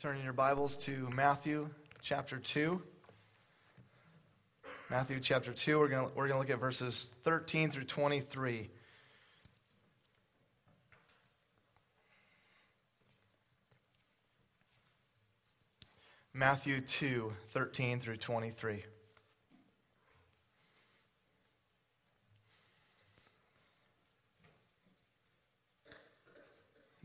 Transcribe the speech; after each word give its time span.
Turning 0.00 0.24
your 0.24 0.32
Bibles 0.32 0.78
to 0.78 1.10
Matthew 1.14 1.68
chapter 2.00 2.38
2. 2.38 2.80
Matthew 4.88 5.20
chapter 5.20 5.52
2, 5.52 5.78
we're 5.78 5.88
going 5.88 6.10
we're 6.14 6.26
gonna 6.26 6.40
look 6.40 6.48
at 6.48 6.58
verses 6.58 7.12
13 7.22 7.70
through 7.70 7.84
23. 7.84 8.70
Matthew 16.32 16.80
2, 16.80 17.34
13 17.48 18.00
through 18.00 18.16
23. 18.16 18.82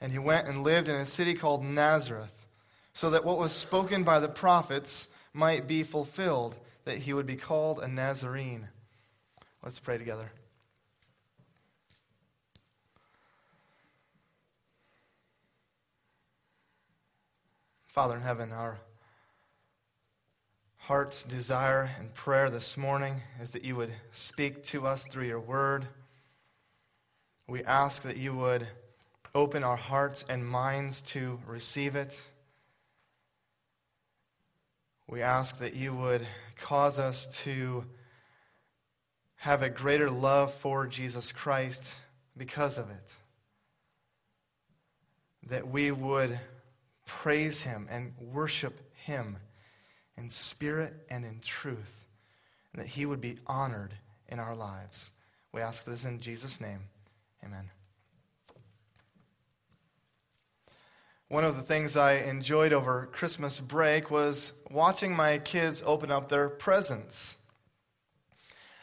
And 0.00 0.12
he 0.12 0.18
went 0.18 0.46
and 0.46 0.62
lived 0.62 0.88
in 0.88 0.94
a 0.94 1.06
city 1.06 1.34
called 1.34 1.64
Nazareth, 1.64 2.46
so 2.92 3.10
that 3.10 3.24
what 3.24 3.38
was 3.38 3.52
spoken 3.52 4.04
by 4.04 4.20
the 4.20 4.28
prophets 4.28 5.08
might 5.32 5.66
be 5.66 5.82
fulfilled, 5.82 6.56
that 6.84 6.98
he 6.98 7.12
would 7.12 7.26
be 7.26 7.36
called 7.36 7.78
a 7.78 7.88
Nazarene. 7.88 8.68
Let's 9.62 9.78
pray 9.78 9.98
together. 9.98 10.30
Father 17.86 18.16
in 18.16 18.22
heaven, 18.22 18.52
our 18.52 18.78
heart's 20.76 21.24
desire 21.24 21.90
and 21.98 22.14
prayer 22.14 22.48
this 22.48 22.76
morning 22.76 23.22
is 23.42 23.52
that 23.52 23.64
you 23.64 23.74
would 23.76 23.92
speak 24.10 24.62
to 24.62 24.86
us 24.86 25.04
through 25.04 25.26
your 25.26 25.40
word. 25.40 25.86
We 27.48 27.64
ask 27.64 28.02
that 28.02 28.16
you 28.16 28.34
would 28.34 28.68
open 29.38 29.62
our 29.62 29.76
hearts 29.76 30.24
and 30.28 30.46
minds 30.46 31.00
to 31.00 31.38
receive 31.46 31.94
it. 31.94 32.28
We 35.06 35.22
ask 35.22 35.60
that 35.60 35.74
you 35.74 35.94
would 35.94 36.26
cause 36.56 36.98
us 36.98 37.26
to 37.44 37.84
have 39.36 39.62
a 39.62 39.70
greater 39.70 40.10
love 40.10 40.52
for 40.52 40.88
Jesus 40.88 41.30
Christ 41.30 41.94
because 42.36 42.78
of 42.78 42.90
it. 42.90 43.16
That 45.48 45.68
we 45.68 45.92
would 45.92 46.38
praise 47.06 47.62
him 47.62 47.86
and 47.88 48.12
worship 48.20 48.92
him 48.94 49.38
in 50.16 50.28
spirit 50.30 50.92
and 51.08 51.24
in 51.24 51.38
truth, 51.40 52.06
and 52.72 52.82
that 52.82 52.88
he 52.88 53.06
would 53.06 53.20
be 53.20 53.38
honored 53.46 53.94
in 54.28 54.40
our 54.40 54.56
lives. 54.56 55.12
We 55.52 55.60
ask 55.60 55.84
this 55.84 56.04
in 56.04 56.18
Jesus' 56.18 56.60
name. 56.60 56.80
Amen. 57.44 57.70
One 61.30 61.44
of 61.44 61.56
the 61.56 61.62
things 61.62 61.94
I 61.94 62.14
enjoyed 62.14 62.72
over 62.72 63.06
Christmas 63.12 63.60
break 63.60 64.10
was 64.10 64.54
watching 64.70 65.14
my 65.14 65.36
kids 65.36 65.82
open 65.84 66.10
up 66.10 66.30
their 66.30 66.48
presents. 66.48 67.36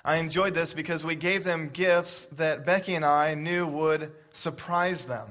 I 0.03 0.17
enjoyed 0.17 0.53
this 0.53 0.71
because 0.71 1.03
we 1.03 1.15
gave 1.15 1.43
them 1.43 1.69
gifts 1.69 2.25
that 2.27 2.63
Becky 2.63 2.93
and 2.93 3.03
I 3.03 3.33
knew 3.33 3.65
would 3.65 4.11
surprise 4.31 5.05
them. 5.05 5.27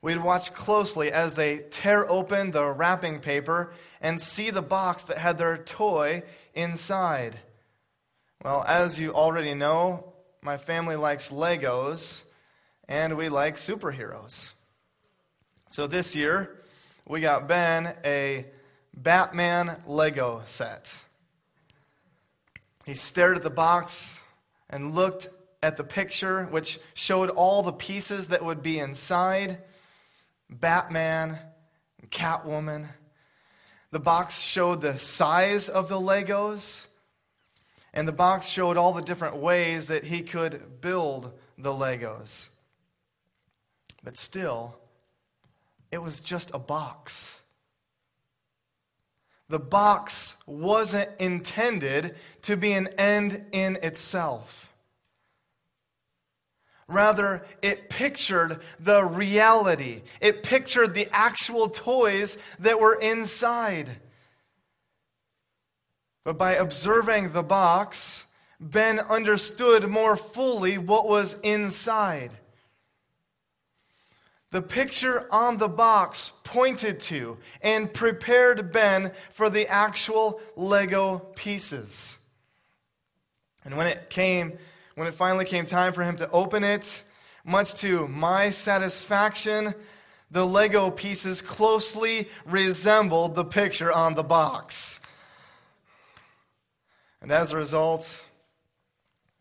We'd 0.00 0.22
watch 0.22 0.54
closely 0.54 1.10
as 1.10 1.34
they 1.34 1.58
tear 1.58 2.08
open 2.08 2.52
the 2.52 2.66
wrapping 2.66 3.18
paper 3.18 3.72
and 4.00 4.22
see 4.22 4.50
the 4.50 4.62
box 4.62 5.02
that 5.04 5.18
had 5.18 5.36
their 5.36 5.58
toy 5.58 6.22
inside. 6.54 7.40
Well, 8.44 8.64
as 8.68 9.00
you 9.00 9.12
already 9.12 9.54
know, 9.54 10.12
my 10.42 10.58
family 10.58 10.94
likes 10.94 11.30
Legos 11.30 12.22
and 12.88 13.16
we 13.16 13.28
like 13.28 13.56
superheroes. 13.56 14.51
So 15.72 15.86
this 15.86 16.14
year, 16.14 16.54
we 17.08 17.22
got 17.22 17.48
Ben 17.48 17.96
a 18.04 18.44
Batman 18.94 19.80
Lego 19.86 20.42
set. 20.44 20.94
He 22.84 22.92
stared 22.92 23.38
at 23.38 23.42
the 23.42 23.48
box 23.48 24.20
and 24.68 24.94
looked 24.94 25.30
at 25.62 25.78
the 25.78 25.82
picture, 25.82 26.44
which 26.44 26.78
showed 26.92 27.30
all 27.30 27.62
the 27.62 27.72
pieces 27.72 28.28
that 28.28 28.44
would 28.44 28.62
be 28.62 28.78
inside 28.78 29.60
Batman, 30.50 31.38
Catwoman. 32.10 32.90
The 33.92 34.00
box 34.00 34.42
showed 34.42 34.82
the 34.82 34.98
size 34.98 35.70
of 35.70 35.88
the 35.88 35.98
Legos, 35.98 36.84
and 37.94 38.06
the 38.06 38.12
box 38.12 38.46
showed 38.46 38.76
all 38.76 38.92
the 38.92 39.00
different 39.00 39.36
ways 39.36 39.86
that 39.86 40.04
he 40.04 40.20
could 40.20 40.82
build 40.82 41.32
the 41.56 41.72
Legos. 41.72 42.50
But 44.04 44.18
still, 44.18 44.76
it 45.92 46.02
was 46.02 46.20
just 46.20 46.50
a 46.54 46.58
box. 46.58 47.38
The 49.48 49.58
box 49.58 50.34
wasn't 50.46 51.10
intended 51.20 52.16
to 52.42 52.56
be 52.56 52.72
an 52.72 52.88
end 52.96 53.44
in 53.52 53.76
itself. 53.82 54.72
Rather, 56.88 57.44
it 57.60 57.90
pictured 57.90 58.60
the 58.80 59.04
reality. 59.04 60.02
It 60.20 60.42
pictured 60.42 60.94
the 60.94 61.08
actual 61.12 61.68
toys 61.68 62.38
that 62.58 62.80
were 62.80 62.98
inside. 62.98 63.90
But 66.24 66.38
by 66.38 66.54
observing 66.54 67.32
the 67.32 67.42
box, 67.42 68.26
Ben 68.58 68.98
understood 68.98 69.88
more 69.88 70.16
fully 70.16 70.78
what 70.78 71.08
was 71.08 71.38
inside. 71.40 72.30
The 74.52 74.60
picture 74.60 75.26
on 75.32 75.56
the 75.56 75.68
box 75.68 76.30
pointed 76.44 77.00
to 77.00 77.38
and 77.62 77.90
prepared 77.90 78.70
Ben 78.70 79.12
for 79.30 79.48
the 79.48 79.66
actual 79.66 80.42
Lego 80.56 81.20
pieces. 81.34 82.18
And 83.64 83.78
when 83.78 83.86
it 83.86 84.10
came, 84.10 84.58
when 84.94 85.08
it 85.08 85.14
finally 85.14 85.46
came 85.46 85.64
time 85.64 85.94
for 85.94 86.02
him 86.02 86.16
to 86.16 86.30
open 86.30 86.64
it, 86.64 87.02
much 87.46 87.72
to 87.76 88.06
my 88.08 88.50
satisfaction, 88.50 89.72
the 90.30 90.46
Lego 90.46 90.90
pieces 90.90 91.40
closely 91.40 92.28
resembled 92.44 93.34
the 93.34 93.46
picture 93.46 93.90
on 93.90 94.14
the 94.14 94.22
box. 94.22 95.00
And 97.22 97.32
as 97.32 97.52
a 97.52 97.56
result, 97.56 98.22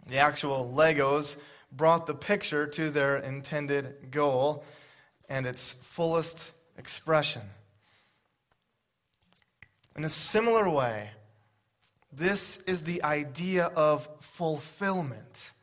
the 0.08 0.20
actual 0.20 0.74
Legos 0.74 1.36
brought 1.70 2.06
the 2.06 2.16
picture 2.16 2.66
to 2.66 2.90
their 2.90 3.18
intended 3.18 4.10
goal 4.10 4.64
and 5.32 5.48
its 5.48 5.72
fullest 5.72 6.52
expression. 6.78 7.42
In 9.96 10.04
a 10.04 10.10
similar 10.10 10.70
way, 10.70 11.12
this 12.12 12.62
is 12.64 12.84
the 12.84 13.02
idea 13.04 13.68
of 13.68 14.10
fulfillment. 14.20 15.54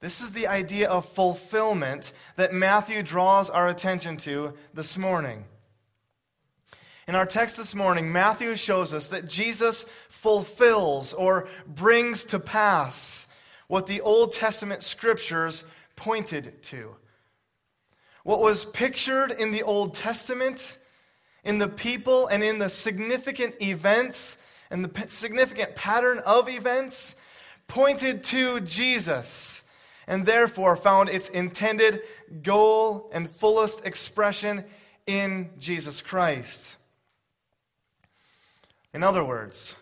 This 0.00 0.22
is 0.22 0.32
the 0.32 0.46
idea 0.46 0.88
of 0.88 1.04
fulfillment 1.04 2.14
that 2.36 2.54
Matthew 2.54 3.02
draws 3.02 3.50
our 3.50 3.68
attention 3.68 4.16
to 4.18 4.54
this 4.72 4.96
morning. 4.96 5.44
In 7.06 7.14
our 7.14 7.26
text 7.26 7.58
this 7.58 7.74
morning, 7.74 8.12
Matthew 8.12 8.56
shows 8.56 8.94
us 8.94 9.08
that 9.08 9.28
Jesus 9.28 9.84
fulfills 10.08 11.12
or 11.12 11.48
brings 11.66 12.24
to 12.24 12.40
pass 12.40 13.26
what 13.68 13.86
the 13.86 14.00
Old 14.00 14.32
Testament 14.32 14.82
scriptures 14.82 15.64
pointed 15.96 16.62
to. 16.62 16.96
What 18.24 18.40
was 18.40 18.64
pictured 18.66 19.32
in 19.32 19.50
the 19.50 19.62
Old 19.62 19.94
Testament, 19.94 20.78
in 21.44 21.58
the 21.58 21.68
people, 21.68 22.28
and 22.28 22.42
in 22.42 22.58
the 22.58 22.68
significant 22.70 23.60
events 23.60 24.38
and 24.70 24.84
the 24.84 25.08
significant 25.08 25.74
pattern 25.74 26.20
of 26.24 26.48
events, 26.48 27.16
pointed 27.68 28.24
to 28.24 28.60
Jesus 28.60 29.62
and 30.06 30.26
therefore 30.26 30.76
found 30.76 31.08
its 31.08 31.28
intended 31.28 32.00
goal 32.42 33.10
and 33.12 33.30
fullest 33.30 33.84
expression 33.84 34.64
in 35.06 35.50
Jesus 35.58 36.00
Christ. 36.00 36.76
In 38.94 39.02
other 39.02 39.24
words, 39.24 39.74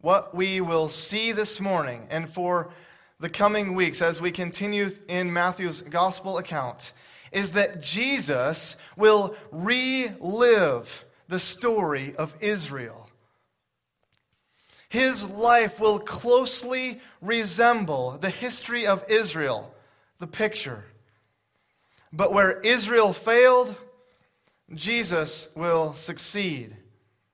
what 0.00 0.34
we 0.34 0.60
will 0.60 0.88
see 0.88 1.32
this 1.32 1.60
morning 1.60 2.06
and 2.10 2.28
for 2.28 2.72
the 3.18 3.28
coming 3.28 3.74
weeks 3.74 4.00
as 4.00 4.20
we 4.20 4.30
continue 4.30 4.90
in 5.08 5.32
Matthew's 5.32 5.82
gospel 5.82 6.38
account 6.38 6.92
is 7.32 7.52
that 7.52 7.82
Jesus 7.82 8.76
will 8.96 9.34
relive 9.52 11.04
the 11.28 11.38
story 11.38 12.14
of 12.16 12.34
Israel. 12.40 13.08
His 14.88 15.30
life 15.30 15.78
will 15.78 16.00
closely 16.00 17.00
resemble 17.20 18.18
the 18.20 18.30
history 18.30 18.86
of 18.86 19.04
Israel, 19.08 19.72
the 20.18 20.26
picture. 20.26 20.84
But 22.12 22.32
where 22.32 22.58
Israel 22.60 23.12
failed, 23.12 23.76
Jesus 24.74 25.48
will 25.54 25.94
succeed. 25.94 26.76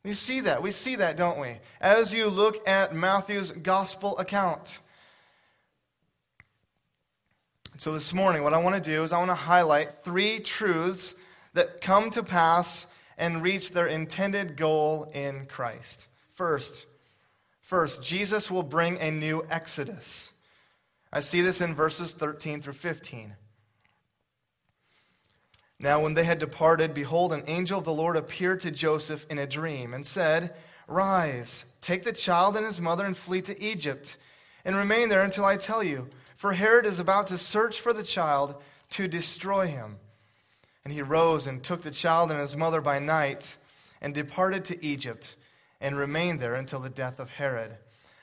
You 0.04 0.12
see 0.12 0.40
that. 0.40 0.62
We 0.62 0.70
see 0.70 0.96
that, 0.96 1.16
don't 1.16 1.40
we? 1.40 1.56
As 1.80 2.12
you 2.12 2.28
look 2.28 2.68
at 2.68 2.94
Matthew's 2.94 3.50
gospel 3.50 4.16
account. 4.18 4.78
So, 7.78 7.92
this 7.92 8.14
morning, 8.14 8.42
what 8.42 8.54
I 8.54 8.58
want 8.58 8.82
to 8.82 8.90
do 8.90 9.02
is 9.02 9.12
I 9.12 9.18
want 9.18 9.30
to 9.30 9.34
highlight 9.34 10.02
three 10.02 10.40
truths 10.40 11.14
that 11.52 11.82
come 11.82 12.08
to 12.10 12.22
pass 12.22 12.86
and 13.18 13.42
reach 13.42 13.72
their 13.72 13.86
intended 13.86 14.56
goal 14.56 15.10
in 15.12 15.44
Christ. 15.44 16.08
First, 16.32 16.86
first, 17.60 18.02
Jesus 18.02 18.50
will 18.50 18.62
bring 18.62 18.98
a 18.98 19.10
new 19.10 19.44
exodus. 19.50 20.32
I 21.12 21.20
see 21.20 21.42
this 21.42 21.60
in 21.60 21.74
verses 21.74 22.14
13 22.14 22.62
through 22.62 22.72
15. 22.72 23.34
Now, 25.78 26.00
when 26.00 26.14
they 26.14 26.24
had 26.24 26.38
departed, 26.38 26.94
behold, 26.94 27.34
an 27.34 27.42
angel 27.46 27.78
of 27.78 27.84
the 27.84 27.92
Lord 27.92 28.16
appeared 28.16 28.62
to 28.62 28.70
Joseph 28.70 29.26
in 29.28 29.38
a 29.38 29.46
dream 29.46 29.92
and 29.92 30.06
said, 30.06 30.54
Rise, 30.88 31.66
take 31.82 32.04
the 32.04 32.12
child 32.12 32.56
and 32.56 32.64
his 32.64 32.80
mother 32.80 33.04
and 33.04 33.14
flee 33.14 33.42
to 33.42 33.62
Egypt, 33.62 34.16
and 34.64 34.74
remain 34.74 35.10
there 35.10 35.22
until 35.22 35.44
I 35.44 35.58
tell 35.58 35.82
you 35.82 36.08
for 36.36 36.52
Herod 36.52 36.86
is 36.86 36.98
about 36.98 37.28
to 37.28 37.38
search 37.38 37.80
for 37.80 37.92
the 37.92 38.02
child 38.02 38.54
to 38.90 39.08
destroy 39.08 39.66
him. 39.66 39.98
And 40.84 40.92
he 40.92 41.02
rose 41.02 41.46
and 41.46 41.62
took 41.62 41.82
the 41.82 41.90
child 41.90 42.30
and 42.30 42.38
his 42.38 42.56
mother 42.56 42.80
by 42.80 42.98
night 42.98 43.56
and 44.00 44.14
departed 44.14 44.64
to 44.66 44.84
Egypt 44.84 45.34
and 45.80 45.96
remained 45.96 46.38
there 46.38 46.54
until 46.54 46.78
the 46.78 46.90
death 46.90 47.18
of 47.18 47.30
Herod. 47.30 47.76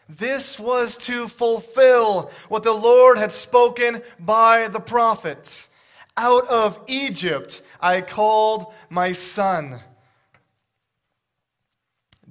This 0.07 0.59
was 0.59 0.95
to 0.97 1.27
fulfill 1.27 2.31
what 2.49 2.63
the 2.63 2.73
Lord 2.73 3.17
had 3.17 3.31
spoken 3.31 4.01
by 4.19 4.67
the 4.67 4.79
prophet. 4.79 5.67
Out 6.15 6.47
of 6.47 6.79
Egypt 6.87 7.61
I 7.81 8.01
called 8.01 8.71
my 8.89 9.11
son. 9.11 9.79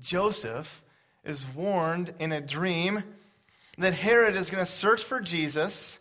Joseph 0.00 0.82
is 1.24 1.46
warned 1.46 2.14
in 2.18 2.32
a 2.32 2.40
dream 2.40 3.02
that 3.78 3.94
Herod 3.94 4.36
is 4.36 4.50
going 4.50 4.64
to 4.64 4.70
search 4.70 5.02
for 5.04 5.20
Jesus 5.20 6.00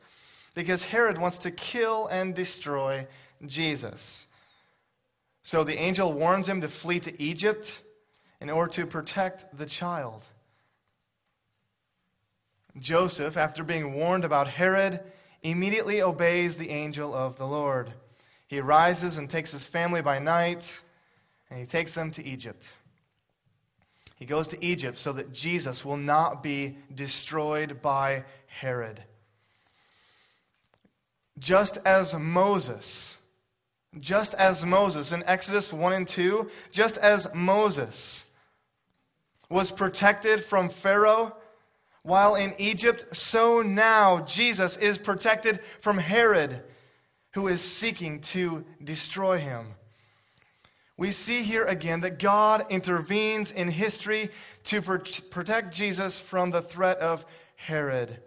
because 0.53 0.83
Herod 0.83 1.18
wants 1.18 1.39
to 1.39 1.51
kill 1.51 2.07
and 2.07 2.35
destroy 2.35 3.07
Jesus. 3.45 4.27
So 5.44 5.63
the 5.63 5.79
angel 5.79 6.12
warns 6.13 6.47
him 6.47 6.62
to 6.62 6.68
flee 6.68 7.00
to 7.01 7.21
Egypt 7.21 7.81
in 8.39 8.50
order 8.50 8.71
to 8.73 8.85
protect 8.85 9.57
the 9.57 9.65
child. 9.65 10.23
Joseph, 12.79 13.38
after 13.38 13.63
being 13.63 13.94
warned 13.94 14.25
about 14.25 14.47
Herod, 14.47 15.00
immediately 15.41 16.01
obeys 16.01 16.57
the 16.57 16.69
angel 16.69 17.13
of 17.13 17.38
the 17.38 17.47
Lord. 17.47 17.91
He 18.47 18.59
rises 18.59 19.17
and 19.17 19.29
takes 19.29 19.51
his 19.51 19.65
family 19.65 20.01
by 20.01 20.19
night, 20.19 20.81
and 21.50 21.59
he 21.59 21.65
takes 21.65 21.94
them 21.94 22.12
to 22.12 22.25
Egypt. 22.25 22.75
He 24.21 24.27
goes 24.27 24.47
to 24.50 24.63
Egypt 24.63 25.00
so 25.00 25.13
that 25.13 25.33
Jesus 25.33 25.83
will 25.83 25.97
not 25.97 26.44
be 26.44 26.77
destroyed 26.94 27.81
by 27.81 28.23
Herod. 28.45 29.03
Just 31.39 31.79
as 31.85 32.13
Moses, 32.13 33.18
just 34.00 34.35
as 34.35 34.63
Moses 34.63 35.12
in 35.12 35.23
Exodus 35.25 35.73
1 35.73 35.94
and 35.94 36.07
2, 36.07 36.47
just 36.69 37.00
as 37.00 37.33
Moses 37.33 38.29
was 39.50 39.71
protected 39.71 40.45
from 40.45 40.69
Pharaoh 40.69 41.35
while 42.03 42.35
in 42.35 42.53
Egypt, 42.59 43.06
so 43.13 43.63
now 43.63 44.19
Jesus 44.25 44.77
is 44.77 45.00
protected 45.00 45.62
from 45.79 45.97
Herod, 45.97 46.62
who 47.31 47.47
is 47.47 47.63
seeking 47.63 48.19
to 48.19 48.65
destroy 48.83 49.39
him 49.39 49.74
we 51.01 51.12
see 51.12 51.42
here 51.42 51.65
again 51.65 52.01
that 52.01 52.19
God 52.19 52.63
intervenes 52.69 53.51
in 53.51 53.69
history 53.69 54.30
to 54.65 54.83
protect 54.83 55.74
Jesus 55.74 56.19
from 56.19 56.51
the 56.51 56.62
threat 56.62 57.00
of 57.00 57.25
Herod. 57.56 58.19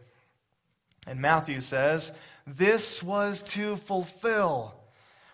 And 1.06 1.20
Matthew 1.20 1.60
says, 1.60 2.18
This 2.48 3.00
was 3.00 3.42
to 3.52 3.76
fulfill 3.76 4.74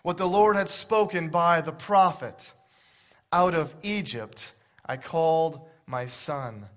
what 0.03 0.17
the 0.17 0.27
Lord 0.27 0.55
had 0.55 0.69
spoken 0.69 1.29
by 1.29 1.61
the 1.61 1.71
prophet 1.71 2.53
Out 3.33 3.55
of 3.55 3.73
Egypt 3.81 4.53
I 4.85 4.97
called 4.97 5.67
my 5.87 6.05
son. 6.05 6.67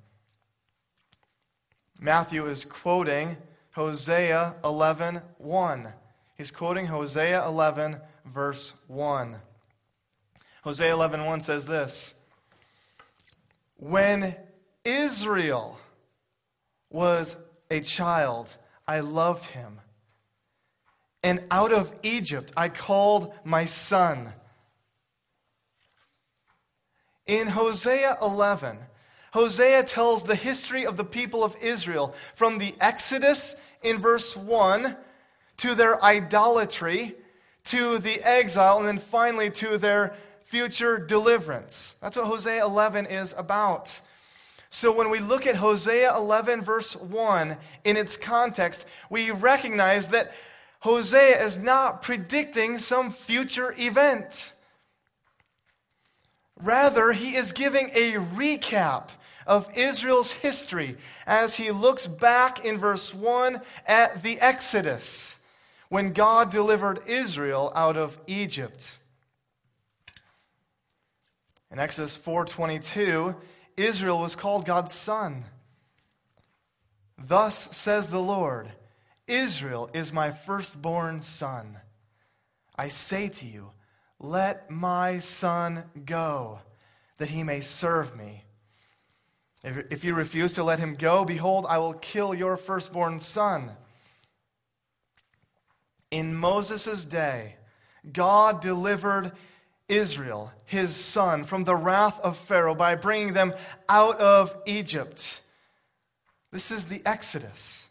Matthew 2.00 2.46
is 2.46 2.64
quoting 2.64 3.36
Hosea 3.72 4.56
11 4.64 5.20
1. 5.36 5.92
He's 6.38 6.50
quoting 6.50 6.86
Hosea 6.86 7.46
11, 7.46 7.98
verse 8.24 8.72
1. 8.86 9.42
Hosea 10.64 10.92
11:1 10.92 11.42
says 11.42 11.66
this: 11.66 12.14
When 13.76 14.34
Israel 14.82 15.78
was 16.88 17.36
a 17.70 17.82
child, 17.82 18.56
I 18.88 19.00
loved 19.00 19.50
him. 19.50 19.82
And 21.22 21.44
out 21.50 21.70
of 21.70 21.94
Egypt 22.02 22.50
I 22.56 22.70
called 22.70 23.34
my 23.44 23.66
son. 23.66 24.32
In 27.26 27.48
Hosea 27.48 28.16
11, 28.22 28.78
Hosea 29.34 29.82
tells 29.82 30.22
the 30.22 30.34
history 30.34 30.86
of 30.86 30.96
the 30.96 31.04
people 31.04 31.44
of 31.44 31.54
Israel 31.62 32.14
from 32.34 32.56
the 32.56 32.74
Exodus 32.80 33.56
in 33.82 33.98
verse 33.98 34.34
1 34.34 34.96
to 35.58 35.74
their 35.74 36.02
idolatry, 36.02 37.16
to 37.64 37.98
the 37.98 38.22
exile, 38.22 38.78
and 38.78 38.88
then 38.88 38.98
finally 38.98 39.50
to 39.50 39.76
their 39.76 40.14
future 40.44 40.98
deliverance. 40.98 41.98
That's 42.00 42.16
what 42.16 42.26
Hosea 42.26 42.64
11 42.64 43.06
is 43.06 43.34
about. 43.36 44.00
So 44.70 44.92
when 44.92 45.10
we 45.10 45.20
look 45.20 45.46
at 45.46 45.56
Hosea 45.56 46.16
11, 46.16 46.62
verse 46.62 46.94
1, 46.96 47.56
in 47.84 47.96
its 47.96 48.16
context, 48.16 48.86
we 49.08 49.30
recognize 49.30 50.08
that 50.08 50.34
Hosea 50.80 51.42
is 51.42 51.56
not 51.56 52.02
predicting 52.02 52.78
some 52.78 53.10
future 53.10 53.74
event. 53.78 54.52
Rather, 56.60 57.12
he 57.12 57.36
is 57.36 57.52
giving 57.52 57.90
a 57.94 58.12
recap 58.14 59.08
of 59.46 59.68
Israel's 59.76 60.32
history 60.32 60.96
as 61.26 61.54
he 61.54 61.70
looks 61.70 62.06
back 62.06 62.64
in 62.64 62.78
verse 62.78 63.14
1 63.14 63.60
at 63.86 64.22
the 64.22 64.38
Exodus, 64.40 65.38
when 65.88 66.12
God 66.12 66.50
delivered 66.50 67.00
Israel 67.06 67.72
out 67.74 67.96
of 67.96 68.18
Egypt. 68.26 68.98
In 71.74 71.80
Exodus 71.80 72.16
4:22, 72.16 73.34
Israel 73.76 74.20
was 74.20 74.36
called 74.36 74.64
God's 74.64 74.94
son. 74.94 75.44
Thus 77.18 77.76
says 77.76 78.06
the 78.06 78.22
Lord, 78.22 78.72
Israel 79.26 79.90
is 79.92 80.12
my 80.12 80.30
firstborn 80.30 81.20
son. 81.22 81.80
I 82.76 82.90
say 82.90 83.28
to 83.28 83.46
you, 83.46 83.72
let 84.20 84.70
my 84.70 85.18
son 85.18 85.90
go, 86.04 86.60
that 87.18 87.30
he 87.30 87.42
may 87.42 87.60
serve 87.60 88.14
me. 88.14 88.44
If 89.64 89.78
if 89.90 90.04
you 90.04 90.14
refuse 90.14 90.52
to 90.52 90.62
let 90.62 90.78
him 90.78 90.94
go, 90.94 91.24
behold, 91.24 91.66
I 91.68 91.78
will 91.78 91.94
kill 91.94 92.34
your 92.34 92.56
firstborn 92.56 93.18
son. 93.18 93.76
In 96.12 96.36
Moses' 96.36 97.04
day, 97.04 97.56
God 98.12 98.60
delivered 98.60 99.32
Israel, 99.88 100.52
his 100.64 100.96
son, 100.96 101.44
from 101.44 101.64
the 101.64 101.76
wrath 101.76 102.18
of 102.20 102.38
Pharaoh 102.38 102.74
by 102.74 102.94
bringing 102.94 103.32
them 103.34 103.54
out 103.88 104.18
of 104.18 104.56
Egypt. 104.66 105.40
This 106.52 106.70
is 106.70 106.86
the 106.86 107.02
Exodus. 107.04 107.88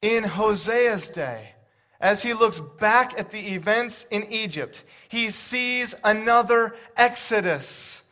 In 0.00 0.24
Hosea's 0.24 1.10
day, 1.10 1.52
as 2.00 2.22
he 2.22 2.32
looks 2.32 2.60
back 2.60 3.18
at 3.18 3.30
the 3.30 3.54
events 3.54 4.06
in 4.10 4.24
Egypt, 4.32 4.82
he 5.08 5.30
sees 5.30 5.94
another 6.02 6.74
Exodus. 6.96 8.02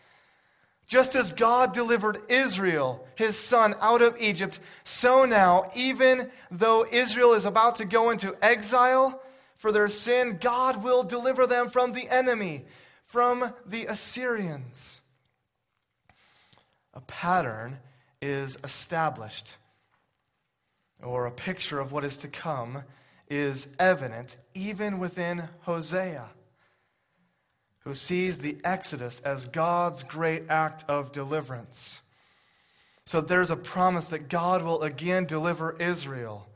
Just 0.86 1.14
as 1.14 1.32
God 1.32 1.72
delivered 1.72 2.18
Israel, 2.28 3.06
his 3.14 3.38
son, 3.38 3.74
out 3.80 4.02
of 4.02 4.20
Egypt, 4.20 4.58
so 4.84 5.24
now, 5.24 5.64
even 5.74 6.30
though 6.50 6.84
Israel 6.90 7.32
is 7.32 7.46
about 7.46 7.76
to 7.76 7.84
go 7.84 8.10
into 8.10 8.36
exile 8.42 9.22
for 9.58 9.72
their 9.72 9.88
sin, 9.88 10.38
God 10.40 10.82
will 10.82 11.02
deliver 11.02 11.46
them 11.46 11.68
from 11.68 11.92
the 11.92 12.08
enemy, 12.08 12.64
from 13.04 13.52
the 13.66 13.86
Assyrians. 13.86 15.00
A 16.94 17.00
pattern 17.02 17.78
is 18.22 18.56
established, 18.62 19.56
or 21.02 21.26
a 21.26 21.32
picture 21.32 21.80
of 21.80 21.92
what 21.92 22.04
is 22.04 22.16
to 22.18 22.28
come 22.28 22.84
is 23.28 23.74
evident 23.78 24.36
even 24.54 24.98
within 25.00 25.48
Hosea, 25.62 26.30
who 27.80 27.94
sees 27.94 28.38
the 28.38 28.58
Exodus 28.64 29.20
as 29.20 29.44
God's 29.44 30.04
great 30.04 30.44
act 30.48 30.84
of 30.88 31.12
deliverance. 31.12 32.00
So 33.06 33.20
there's 33.20 33.50
a 33.50 33.56
promise 33.56 34.08
that 34.08 34.28
God 34.28 34.62
will 34.62 34.82
again 34.82 35.24
deliver 35.24 35.76
Israel, 35.80 36.48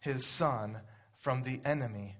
his 0.00 0.26
son, 0.26 0.78
from 1.18 1.44
the 1.44 1.60
enemy. 1.64 2.16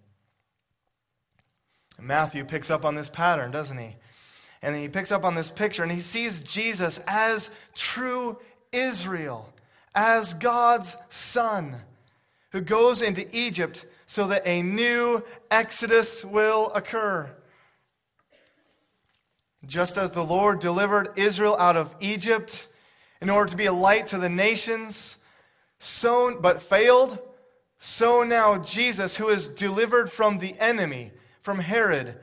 Matthew 2.01 2.45
picks 2.45 2.71
up 2.71 2.85
on 2.85 2.95
this 2.95 3.09
pattern, 3.09 3.51
doesn't 3.51 3.79
he? 3.79 3.97
And 4.63 4.77
he 4.77 4.89
picks 4.89 5.13
up 5.13 5.25
on 5.25 5.35
this 5.35 5.51
picture 5.51 5.83
and 5.83 5.93
he 5.93 6.01
sees 6.01 6.41
Jesus 6.41 6.99
as 7.07 7.51
true 7.75 8.39
Israel, 8.73 9.53
as 9.95 10.35
God's 10.35 10.97
son, 11.09 11.77
who 12.51 12.61
goes 12.61 13.03
into 13.03 13.27
Egypt 13.37 13.85
so 14.07 14.29
that 14.29 14.47
a 14.47 14.63
new 14.63 15.23
exodus 15.51 16.25
will 16.25 16.71
occur. 16.75 17.31
Just 19.67 19.99
as 19.99 20.13
the 20.13 20.25
Lord 20.25 20.61
delivered 20.61 21.11
Israel 21.17 21.57
out 21.59 21.77
of 21.77 21.95
Egypt 22.01 22.69
in 23.21 23.29
order 23.29 23.51
to 23.51 23.57
be 23.57 23.67
a 23.67 23.73
light 23.73 24.09
to 24.09 24.19
the 24.19 24.29
nations, 24.29 25.19
so, 25.79 26.39
but 26.41 26.63
failed, 26.63 27.19
so 27.79 28.23
now 28.23 28.59
Jesus, 28.59 29.17
who 29.17 29.29
is 29.29 29.47
delivered 29.49 30.11
from 30.11 30.39
the 30.39 30.55
enemy, 30.59 31.13
from 31.41 31.59
Herod, 31.59 32.17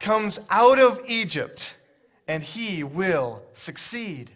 comes 0.00 0.38
out 0.50 0.78
of 0.78 1.00
Egypt 1.06 1.76
and 2.28 2.42
he 2.42 2.82
will 2.82 3.42
succeed. 3.52 4.30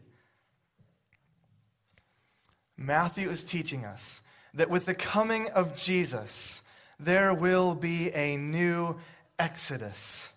Matthew 2.76 3.28
is 3.28 3.44
teaching 3.44 3.84
us 3.84 4.22
that 4.54 4.70
with 4.70 4.86
the 4.86 4.94
coming 4.94 5.48
of 5.50 5.76
Jesus, 5.76 6.62
there 6.98 7.34
will 7.34 7.74
be 7.74 8.10
a 8.14 8.36
new 8.36 8.96
exodus. 9.38 10.32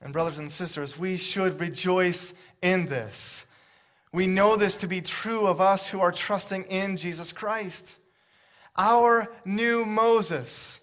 And, 0.00 0.12
brothers 0.12 0.38
and 0.38 0.50
sisters, 0.50 0.98
we 0.98 1.16
should 1.16 1.60
rejoice 1.60 2.34
in 2.60 2.86
this. 2.86 3.46
We 4.12 4.26
know 4.26 4.56
this 4.56 4.76
to 4.78 4.86
be 4.86 5.00
true 5.00 5.46
of 5.46 5.60
us 5.60 5.88
who 5.88 6.00
are 6.00 6.12
trusting 6.12 6.64
in 6.64 6.96
Jesus 6.96 7.32
Christ. 7.32 7.98
Our 8.76 9.32
new 9.44 9.84
Moses, 9.84 10.80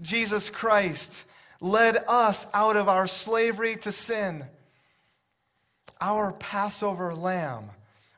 Jesus 0.00 0.50
Christ, 0.50 1.24
led 1.60 1.96
us 2.08 2.46
out 2.52 2.76
of 2.76 2.88
our 2.88 3.06
slavery 3.06 3.76
to 3.76 3.92
sin. 3.92 4.44
Our 6.00 6.32
Passover 6.32 7.14
lamb 7.14 7.70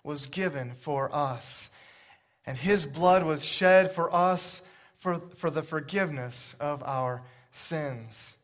was 0.02 0.26
given 0.26 0.73
for 0.73 1.14
us, 1.14 1.70
and 2.47 2.56
his 2.56 2.85
blood 2.85 3.25
was 3.25 3.44
shed 3.44 3.92
for 3.92 4.12
us 4.12 4.66
for, 4.97 5.20
for 5.37 5.50
the 5.50 5.62
forgiveness 5.62 6.54
of 6.58 6.82
our 6.82 7.23
sins. 7.52 8.37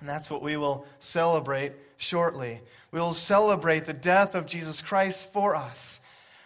And 0.00 0.08
that's 0.08 0.30
what 0.30 0.42
we 0.42 0.56
will 0.56 0.86
celebrate 0.98 1.72
shortly. 1.96 2.60
We 2.90 3.00
will 3.00 3.14
celebrate 3.14 3.84
the 3.84 3.92
death 3.92 4.34
of 4.34 4.46
Jesus 4.46 4.80
Christ 4.80 5.32
for 5.32 5.54
us. 5.54 6.00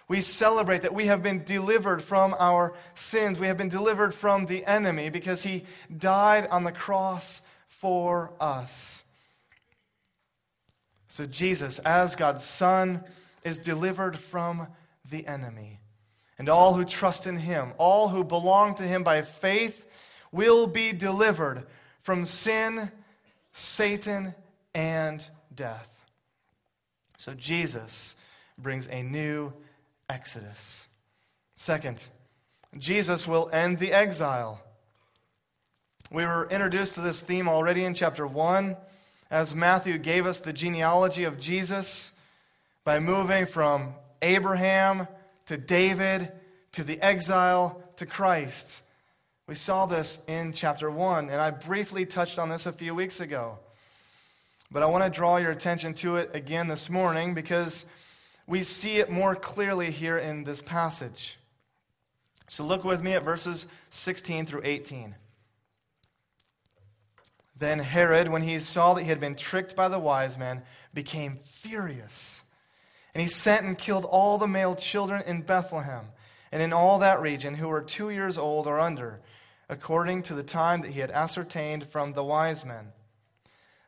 We 0.09 0.21
celebrate 0.21 0.82
that 0.82 0.94
we 0.94 1.06
have 1.06 1.23
been 1.23 1.44
delivered 1.44 2.02
from 2.02 2.35
our 2.38 2.75
sins. 2.94 3.38
We 3.38 3.47
have 3.47 3.56
been 3.56 3.68
delivered 3.68 4.14
from 4.14 4.47
the 4.47 4.64
enemy 4.64 5.09
because 5.09 5.42
he 5.42 5.64
died 5.97 6.47
on 6.49 6.64
the 6.64 6.73
cross 6.73 7.42
for 7.68 8.32
us. 8.40 9.04
So, 11.09 11.26
Jesus, 11.26 11.78
as 11.80 12.16
God's 12.16 12.44
Son, 12.44 13.04
is 13.44 13.59
delivered 13.59 14.16
from 14.16 14.68
the 15.11 15.26
enemy. 15.26 15.80
And 16.38 16.49
all 16.49 16.75
who 16.75 16.85
trust 16.85 17.26
in 17.26 17.37
him, 17.37 17.73
all 17.78 18.09
who 18.09 18.25
belong 18.25 18.75
to 18.76 18.82
him 18.82 19.02
by 19.02 19.23
faith, 19.23 19.87
will 20.32 20.66
be 20.66 20.92
delivered 20.92 21.66
from 22.00 22.25
sin, 22.25 22.90
Satan, 23.52 24.35
and 24.75 25.28
death. 25.54 25.88
So 27.18 27.35
Jesus 27.35 28.16
brings 28.59 28.88
a 28.88 29.02
new 29.02 29.52
exodus. 30.12 30.87
Second, 31.54 32.07
Jesus 32.76 33.26
will 33.26 33.49
end 33.50 33.78
the 33.78 33.92
exile. 33.92 34.62
We 36.11 36.26
were 36.26 36.47
introduced 36.50 36.95
to 36.95 37.00
this 37.00 37.23
theme 37.23 37.49
already 37.49 37.85
in 37.85 37.95
chapter 37.95 38.26
1 38.26 38.76
as 39.31 39.54
Matthew 39.54 39.97
gave 39.97 40.26
us 40.26 40.40
the 40.40 40.52
genealogy 40.52 41.25
of 41.25 41.40
Jesus 41.40 42.12
by 42.85 42.99
moving 43.00 43.47
from 43.47 43.95
Abraham 44.21 45.09
to 45.47 45.57
David, 45.57 46.31
to 46.73 46.85
the 46.85 47.00
exile, 47.00 47.83
to 47.97 48.04
Christ. 48.04 48.83
We 49.47 49.54
saw 49.54 49.87
this 49.87 50.23
in 50.28 50.52
chapter 50.52 50.90
1, 50.90 51.31
and 51.31 51.40
I 51.40 51.50
briefly 51.50 52.04
touched 52.04 52.38
on 52.38 52.50
this 52.50 52.66
a 52.66 52.73
few 52.73 52.95
weeks 52.95 53.21
ago. 53.21 53.59
But 54.71 54.83
I 54.83 54.87
want 54.87 55.04
to 55.04 55.11
draw 55.11 55.38
your 55.38 55.52
attention 55.52 55.95
to 55.95 56.16
it 56.16 56.31
again 56.35 56.69
this 56.69 56.90
morning 56.90 57.33
because 57.33 57.87
we 58.46 58.62
see 58.62 58.99
it 58.99 59.11
more 59.11 59.34
clearly 59.34 59.90
here 59.90 60.18
in 60.18 60.44
this 60.44 60.61
passage. 60.61 61.38
So 62.49 62.64
look 62.64 62.84
with 62.84 63.02
me 63.02 63.12
at 63.12 63.25
verses 63.25 63.66
16 63.90 64.46
through 64.46 64.62
18. 64.64 65.14
Then 67.58 67.78
Herod, 67.78 68.28
when 68.28 68.42
he 68.42 68.58
saw 68.61 68.94
that 68.94 69.02
he 69.02 69.08
had 69.08 69.20
been 69.20 69.37
tricked 69.37 69.76
by 69.76 69.88
the 69.88 69.99
wise 69.99 70.37
men, 70.37 70.62
became 70.92 71.38
furious 71.44 72.42
and 73.14 73.22
he 73.22 73.28
sent 73.28 73.66
and 73.66 73.76
killed 73.76 74.04
all 74.04 74.38
the 74.38 74.49
male 74.49 74.75
children 74.75 75.22
in 75.26 75.42
Bethlehem 75.42 76.06
and 76.50 76.62
in 76.62 76.72
all 76.72 76.99
that 76.99 77.20
region 77.20 77.54
who 77.54 77.68
were 77.68 77.82
two 77.82 78.11
years 78.11 78.38
old 78.38 78.66
or 78.66 78.80
under, 78.80 79.20
according 79.68 80.22
to 80.22 80.34
the 80.34 80.42
time 80.42 80.80
that 80.82 80.92
he 80.92 81.00
had 81.00 81.11
ascertained 81.11 81.84
from 81.84 82.12
the 82.12 82.25
wise 82.25 82.64
men. 82.64 82.92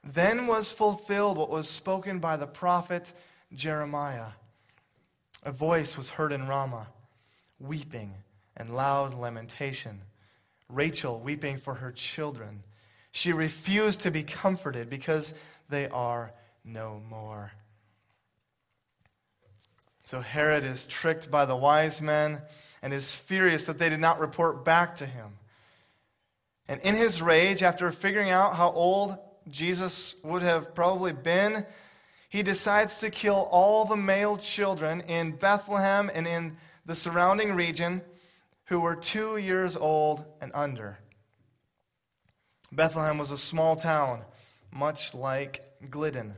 Then 0.02 0.46
was 0.46 0.70
fulfilled 0.70 1.38
what 1.38 1.50
was 1.50 1.68
spoken 1.68 2.18
by 2.18 2.37
the 2.37 2.46
prophet 2.46 3.12
Jeremiah. 3.54 4.32
A 5.45 5.53
voice 5.53 5.99
was 5.99 6.11
heard 6.11 6.33
in 6.33 6.49
Ramah, 6.49 6.89
weeping 7.59 8.15
and 8.57 8.75
loud 8.75 9.15
lamentation. 9.15 10.01
Rachel 10.69 11.21
weeping 11.21 11.59
for 11.59 11.75
her 11.75 11.93
children. 11.93 12.63
She 13.13 13.33
refused 13.33 14.01
to 14.01 14.11
be 14.11 14.23
comforted 14.23 14.89
because 14.89 15.35
they 15.69 15.89
are 15.89 16.33
no 16.65 17.01
more. 17.09 17.53
So 20.05 20.21
Herod 20.21 20.65
is 20.65 20.87
tricked 20.87 21.31
by 21.31 21.45
the 21.45 21.57
wise 21.57 22.01
men 22.01 22.43
and 22.83 22.93
is 22.93 23.15
furious 23.15 23.65
that 23.65 23.79
they 23.79 23.89
did 23.89 24.01
not 24.01 24.21
report 24.21 24.65
back 24.65 24.97
to 24.97 25.07
him. 25.07 25.39
And 26.69 26.81
in 26.81 26.95
his 26.95 27.21
rage, 27.21 27.63
after 27.63 27.91
figuring 27.91 28.31
out 28.31 28.57
how 28.57 28.71
old 28.71 29.19
Jesus 29.51 30.15
would 30.23 30.43
have 30.43 30.75
probably 30.75 31.13
been, 31.13 31.67
he 32.35 32.43
decides 32.43 32.97
to 32.97 33.11
kill 33.11 33.47
all 33.53 33.85
the 33.85 33.97
male 33.97 34.37
children 34.37 35.03
in 35.03 35.31
Bethlehem 35.31 36.11
and 36.12 36.26
in 36.26 36.57
the 36.85 36.97
surrounding 36.97 37.53
region 37.53 38.03
who 38.64 38.81
were 38.81 38.97
two 38.97 39.37
years 39.37 39.76
old 39.76 40.25
and 40.41 40.50
under. 40.53 40.99
Bethlehem 42.73 43.19
was 43.19 43.31
a 43.31 43.38
small 43.38 43.76
town, 43.76 44.25
much 44.73 45.14
like 45.14 45.62
Glidden 45.88 46.35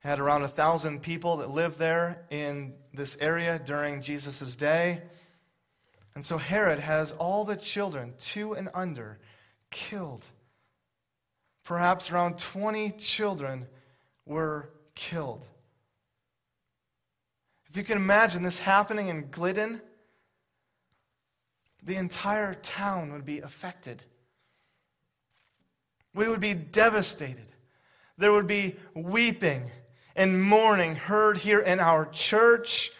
had 0.00 0.18
around 0.18 0.42
a 0.42 0.48
thousand 0.48 1.00
people 1.00 1.36
that 1.36 1.50
lived 1.52 1.78
there 1.78 2.26
in 2.30 2.74
this 2.92 3.16
area 3.20 3.60
during 3.64 4.02
Jesus' 4.02 4.56
day. 4.56 5.02
And 6.16 6.24
so 6.24 6.36
Herod 6.36 6.80
has 6.80 7.12
all 7.12 7.44
the 7.44 7.54
children, 7.54 8.14
two 8.18 8.54
and 8.54 8.70
under, 8.74 9.20
killed. 9.70 10.26
Perhaps 11.68 12.10
around 12.10 12.38
20 12.38 12.92
children 12.92 13.66
were 14.24 14.70
killed. 14.94 15.46
If 17.68 17.76
you 17.76 17.84
can 17.84 17.98
imagine 17.98 18.42
this 18.42 18.58
happening 18.58 19.08
in 19.08 19.28
Glidden, 19.30 19.82
the 21.82 21.96
entire 21.96 22.54
town 22.54 23.12
would 23.12 23.26
be 23.26 23.40
affected. 23.40 24.02
We 26.14 26.26
would 26.26 26.40
be 26.40 26.54
devastated. 26.54 27.52
There 28.16 28.32
would 28.32 28.46
be 28.46 28.76
weeping 28.94 29.70
and 30.16 30.42
mourning 30.42 30.96
heard 30.96 31.36
here 31.36 31.60
in 31.60 31.80
our 31.80 32.06
church 32.06 32.92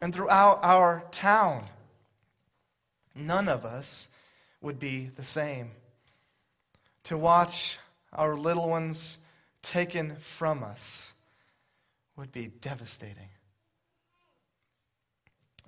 and 0.00 0.14
throughout 0.14 0.60
our 0.62 1.04
town. 1.10 1.66
None 3.14 3.50
of 3.50 3.66
us 3.66 4.08
would 4.62 4.78
be 4.78 5.10
the 5.14 5.24
same. 5.24 5.72
To 7.02 7.18
watch 7.18 7.78
our 8.12 8.36
little 8.36 8.68
ones 8.68 9.18
taken 9.62 10.16
from 10.16 10.62
us 10.62 11.12
would 12.16 12.32
be 12.32 12.46
devastating. 12.46 13.28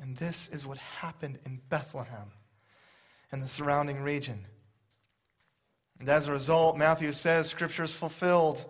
And 0.01 0.17
this 0.17 0.49
is 0.49 0.67
what 0.67 0.79
happened 0.79 1.39
in 1.45 1.61
Bethlehem 1.69 2.33
and 3.31 3.43
the 3.43 3.49
surrounding 3.49 4.03
region. 4.03 4.47
And 5.99 6.09
as 6.09 6.27
a 6.27 6.33
result, 6.33 6.79
Matthew 6.79 7.13
says 7.13 7.49
Scripture 7.49 7.85
is 7.85 7.93
fulfilled. 7.93 8.65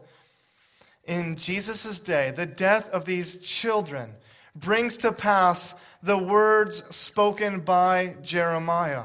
In 1.05 1.37
Jesus' 1.37 2.01
day, 2.01 2.33
the 2.33 2.47
death 2.47 2.91
of 2.91 3.05
these 3.05 3.37
children 3.39 4.15
brings 4.55 4.97
to 4.99 5.13
pass 5.13 5.75
the 6.03 6.19
words 6.19 6.85
spoken 6.95 7.61
by 7.61 8.17
Jeremiah. 8.23 9.05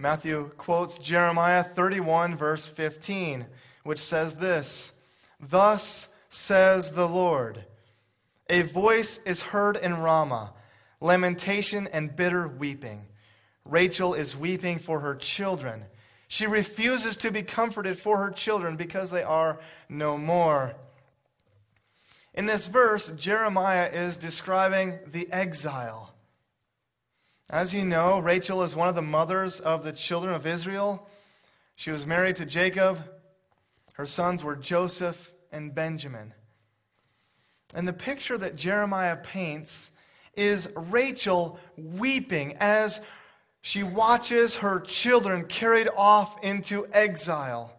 Matthew 0.00 0.52
quotes 0.56 1.00
Jeremiah 1.00 1.64
31, 1.64 2.36
verse 2.36 2.68
15, 2.68 3.46
which 3.82 3.98
says 3.98 4.36
this 4.36 4.92
Thus 5.40 6.14
says 6.28 6.92
the 6.92 7.08
Lord, 7.08 7.64
a 8.48 8.62
voice 8.62 9.18
is 9.24 9.40
heard 9.40 9.76
in 9.76 9.98
Ramah, 9.98 10.52
lamentation 11.00 11.88
and 11.92 12.14
bitter 12.14 12.46
weeping. 12.46 13.06
Rachel 13.64 14.14
is 14.14 14.36
weeping 14.36 14.78
for 14.78 15.00
her 15.00 15.16
children. 15.16 15.84
She 16.28 16.46
refuses 16.46 17.16
to 17.18 17.32
be 17.32 17.42
comforted 17.42 17.98
for 17.98 18.18
her 18.18 18.30
children 18.30 18.76
because 18.76 19.10
they 19.10 19.24
are 19.24 19.58
no 19.88 20.16
more. 20.16 20.74
In 22.34 22.46
this 22.46 22.68
verse, 22.68 23.08
Jeremiah 23.08 23.90
is 23.92 24.16
describing 24.16 25.00
the 25.08 25.28
exile. 25.32 26.14
As 27.50 27.72
you 27.72 27.82
know, 27.82 28.18
Rachel 28.18 28.62
is 28.62 28.76
one 28.76 28.88
of 28.88 28.94
the 28.94 29.00
mothers 29.00 29.58
of 29.58 29.82
the 29.82 29.92
children 29.92 30.34
of 30.34 30.46
Israel. 30.46 31.08
She 31.76 31.90
was 31.90 32.06
married 32.06 32.36
to 32.36 32.44
Jacob. 32.44 33.02
Her 33.94 34.04
sons 34.04 34.44
were 34.44 34.54
Joseph 34.54 35.32
and 35.50 35.74
Benjamin. 35.74 36.34
And 37.74 37.88
the 37.88 37.94
picture 37.94 38.36
that 38.36 38.56
Jeremiah 38.56 39.16
paints 39.16 39.92
is 40.34 40.68
Rachel 40.76 41.58
weeping 41.76 42.54
as 42.60 43.00
she 43.62 43.82
watches 43.82 44.56
her 44.56 44.80
children 44.80 45.44
carried 45.44 45.88
off 45.96 46.42
into 46.44 46.86
exile. 46.92 47.72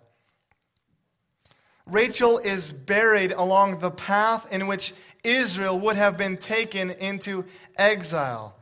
Rachel 1.85 2.39
is 2.39 2.71
buried 2.71 3.33
along 3.33 3.79
the 3.79 3.91
path 3.91 4.51
in 4.51 4.65
which 4.65 4.93
Israel 5.23 5.79
would 5.79 5.95
have 5.95 6.17
been 6.17 6.37
taken 6.37 6.89
into 6.89 7.45
exile. 7.77 8.58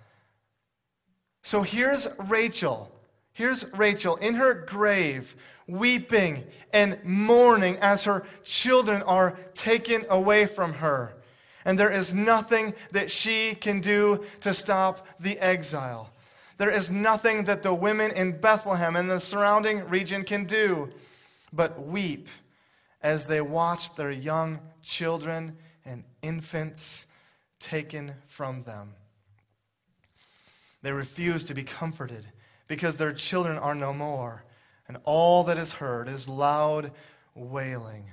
So 1.47 1.61
here's 1.61 2.09
Rachel. 2.19 2.91
Here's 3.31 3.63
Rachel 3.71 4.17
in 4.17 4.33
her 4.33 4.53
grave, 4.53 5.33
weeping 5.65 6.43
and 6.73 7.01
mourning 7.05 7.77
as 7.77 8.03
her 8.03 8.25
children 8.43 9.01
are 9.03 9.31
taken 9.53 10.03
away 10.09 10.45
from 10.45 10.73
her. 10.73 11.13
And 11.63 11.79
there 11.79 11.89
is 11.89 12.13
nothing 12.13 12.73
that 12.91 13.09
she 13.09 13.55
can 13.55 13.79
do 13.79 14.25
to 14.41 14.53
stop 14.53 15.07
the 15.21 15.39
exile. 15.39 16.11
There 16.57 16.69
is 16.69 16.91
nothing 16.91 17.45
that 17.45 17.63
the 17.63 17.73
women 17.73 18.11
in 18.11 18.41
Bethlehem 18.41 18.97
and 18.97 19.09
the 19.09 19.21
surrounding 19.21 19.87
region 19.87 20.25
can 20.25 20.43
do 20.43 20.89
but 21.53 21.81
weep 21.81 22.27
as 23.01 23.27
they 23.27 23.39
watch 23.39 23.95
their 23.95 24.11
young 24.11 24.59
children 24.83 25.55
and 25.85 26.03
infants 26.21 27.05
taken 27.57 28.15
from 28.27 28.63
them. 28.63 28.95
They 30.87 30.93
refuse 30.93 31.43
to 31.43 31.53
be 31.53 31.65
comforted 31.65 32.25
because 32.69 32.97
their 32.97 33.11
children 33.11 33.57
are 33.57 33.75
no 33.75 33.91
more, 33.91 34.45
and 34.87 34.95
all 35.03 35.43
that 35.43 35.57
is 35.57 35.73
heard 35.73 36.07
is 36.07 36.29
loud 36.29 36.91
wailing. 37.35 38.05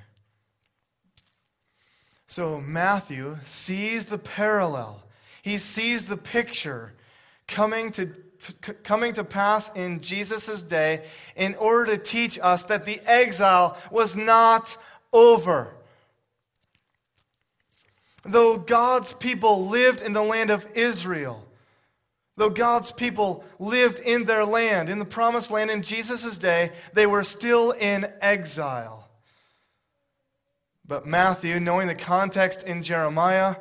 So 2.27 2.61
Matthew 2.61 3.37
sees 3.45 4.07
the 4.07 4.19
parallel, 4.19 5.05
he 5.41 5.57
sees 5.57 6.07
the 6.07 6.17
picture 6.17 6.95
coming 7.47 7.93
to 7.93 8.13
coming 8.83 9.13
to 9.13 9.23
pass 9.23 9.73
in 9.77 10.01
Jesus' 10.01 10.61
day 10.61 11.05
in 11.37 11.55
order 11.55 11.95
to 11.95 12.03
teach 12.03 12.41
us 12.43 12.65
that 12.65 12.87
the 12.87 13.01
exile 13.07 13.79
was 13.93 14.17
not 14.17 14.77
over. 15.13 15.77
Though 18.25 18.59
God's 18.59 19.13
people 19.13 19.69
lived 19.69 20.03
in 20.03 20.13
the 20.13 20.25
land 20.25 20.51
of 20.51 20.67
Israel, 20.75 21.47
though 22.37 22.51
God's 22.51 22.92
people 22.92 23.44
lived 23.59 23.99
in 23.99 24.25
their 24.25 24.44
land, 24.44 24.88
in 24.88 24.99
the 24.99 25.05
promised 25.05 25.51
land 25.51 25.70
in 25.70 25.83
Jesus' 25.83 26.37
day, 26.38 26.73
they 26.92 27.07
were 27.07 27.25
still 27.25 27.70
in 27.70 28.12
exile. 28.20 29.09
But 30.87 31.07
Matthew, 31.07 31.61
knowing 31.61 31.87
the 31.88 31.94
context 31.94 32.62
in 32.62 32.83
Jeremiah, 32.83 33.57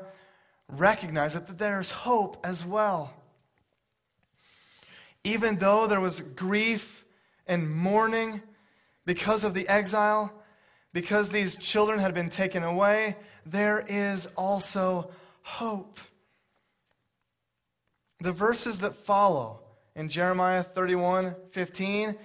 recognized 0.67 1.35
that 1.35 1.57
there's 1.57 1.91
hope 1.91 2.37
as 2.45 2.65
well 2.65 3.13
even 5.23 5.57
though 5.57 5.87
there 5.87 6.01
was 6.01 6.21
grief 6.21 7.05
and 7.47 7.69
mourning 7.69 8.41
because 9.05 9.43
of 9.43 9.53
the 9.53 9.67
exile, 9.67 10.31
because 10.91 11.29
these 11.29 11.57
children 11.57 11.99
had 11.99 12.13
been 12.13 12.29
taken 12.29 12.63
away, 12.63 13.15
there 13.45 13.83
is 13.87 14.27
also 14.37 15.09
hope. 15.41 15.99
The 18.23 18.31
verses 18.31 18.79
that 18.79 18.95
follow 18.95 19.59
in 19.97 20.07
Jeremiah 20.07 20.63
31 20.63 21.35
15, 21.51 22.15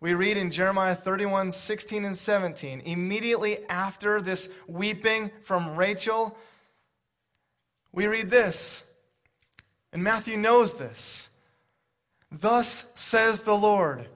we 0.00 0.12
read 0.12 0.36
in 0.36 0.50
Jeremiah 0.50 0.94
31 0.94 1.50
16 1.50 2.04
and 2.04 2.14
17, 2.14 2.82
immediately 2.84 3.66
after 3.70 4.20
this 4.20 4.50
weeping 4.66 5.30
from 5.44 5.74
Rachel, 5.74 6.36
we 7.90 8.06
read 8.06 8.28
this. 8.28 8.84
And 9.94 10.04
Matthew 10.04 10.36
knows 10.36 10.74
this. 10.74 11.30
Thus 12.30 12.84
says 12.94 13.40
the 13.40 13.56
Lord 13.56 14.08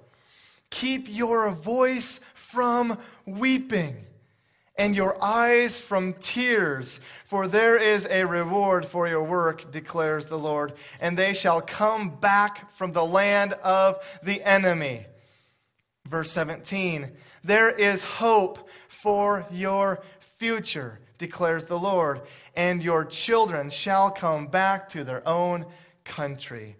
Keep 0.68 1.09
your 1.09 1.48
voice 1.53 2.20
from 2.35 2.98
weeping 3.24 3.96
and 4.81 4.97
your 4.97 5.23
eyes 5.23 5.79
from 5.79 6.14
tears, 6.14 7.01
for 7.27 7.47
there 7.47 7.77
is 7.77 8.07
a 8.07 8.25
reward 8.25 8.87
for 8.87 9.07
your 9.07 9.23
work, 9.23 9.71
declares 9.71 10.29
the 10.29 10.38
Lord, 10.38 10.73
and 11.01 11.19
they 11.19 11.35
shall 11.35 11.61
come 11.61 12.09
back 12.09 12.73
from 12.73 12.93
the 12.93 13.05
land 13.05 13.53
of 13.53 13.99
the 14.23 14.43
enemy. 14.43 15.05
Verse 16.09 16.33
17 16.33 17.12
There 17.45 17.71
is 17.71 18.05
hope 18.05 18.71
for 18.88 19.45
your 19.51 20.03
future, 20.38 20.99
declares 21.19 21.66
the 21.66 21.79
Lord, 21.79 22.23
and 22.57 22.83
your 22.83 23.05
children 23.05 23.69
shall 23.69 24.11
come 24.11 24.47
back 24.47 24.88
to 24.88 25.05
their 25.05 25.29
own 25.29 25.66
country. 26.05 26.77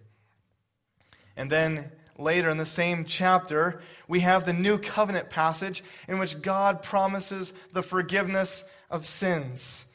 And 1.37 1.51
then 1.51 1.93
later 2.21 2.51
in 2.51 2.59
the 2.59 2.67
same 2.67 3.05
chapter, 3.05 3.81
we 4.07 4.21
have 4.21 4.45
the 4.45 4.53
new 4.53 4.79
covenant 4.79 5.31
passage 5.31 5.83
in 6.09 6.19
which 6.19 6.43
God 6.43 6.83
promises 6.83 7.53
the 7.73 7.83
forgiveness 7.83 8.65
of 8.91 9.07
sins. 9.07 9.87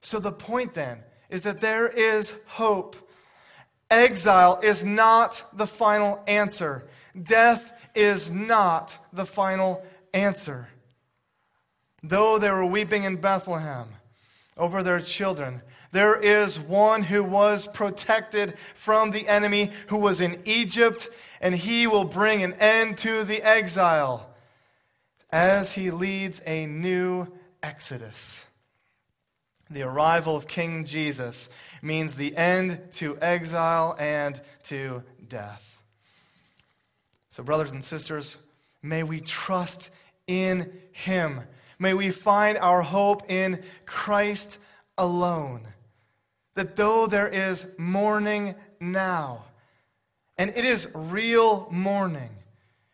So 0.00 0.18
the 0.18 0.32
point 0.32 0.74
then 0.74 1.00
is 1.28 1.42
that 1.42 1.60
there 1.60 1.88
is 1.88 2.32
hope. 2.46 2.96
Exile 3.90 4.60
is 4.62 4.84
not 4.84 5.44
the 5.52 5.66
final 5.66 6.22
answer, 6.26 6.88
death 7.20 7.72
is 7.94 8.30
not 8.30 8.98
the 9.12 9.26
final 9.26 9.84
answer. 10.12 10.68
Though 12.02 12.38
they 12.38 12.50
were 12.50 12.66
weeping 12.66 13.04
in 13.04 13.16
Bethlehem 13.16 13.88
over 14.56 14.82
their 14.82 15.00
children, 15.00 15.62
there 15.92 16.20
is 16.20 16.58
one 16.58 17.02
who 17.02 17.22
was 17.22 17.68
protected 17.68 18.58
from 18.74 19.10
the 19.10 19.28
enemy, 19.28 19.70
who 19.88 19.96
was 19.96 20.20
in 20.20 20.40
Egypt, 20.44 21.08
and 21.40 21.54
he 21.54 21.86
will 21.86 22.04
bring 22.04 22.42
an 22.42 22.54
end 22.54 22.98
to 22.98 23.24
the 23.24 23.42
exile 23.42 24.30
as 25.30 25.72
he 25.72 25.90
leads 25.90 26.40
a 26.46 26.66
new 26.66 27.26
exodus. 27.62 28.46
The 29.68 29.82
arrival 29.82 30.36
of 30.36 30.46
King 30.46 30.84
Jesus 30.84 31.48
means 31.82 32.14
the 32.14 32.36
end 32.36 32.92
to 32.92 33.18
exile 33.20 33.96
and 33.98 34.40
to 34.64 35.02
death. 35.28 35.82
So, 37.28 37.42
brothers 37.42 37.72
and 37.72 37.82
sisters, 37.82 38.38
may 38.82 39.02
we 39.02 39.20
trust 39.20 39.90
in 40.26 40.72
him. 40.92 41.42
May 41.78 41.94
we 41.94 42.10
find 42.10 42.56
our 42.58 42.82
hope 42.82 43.28
in 43.28 43.62
Christ 43.84 44.58
alone. 44.96 45.66
That 46.56 46.74
though 46.74 47.06
there 47.06 47.28
is 47.28 47.66
mourning 47.78 48.56
now, 48.80 49.44
and 50.36 50.50
it 50.50 50.64
is 50.64 50.88
real 50.94 51.68
mourning 51.70 52.30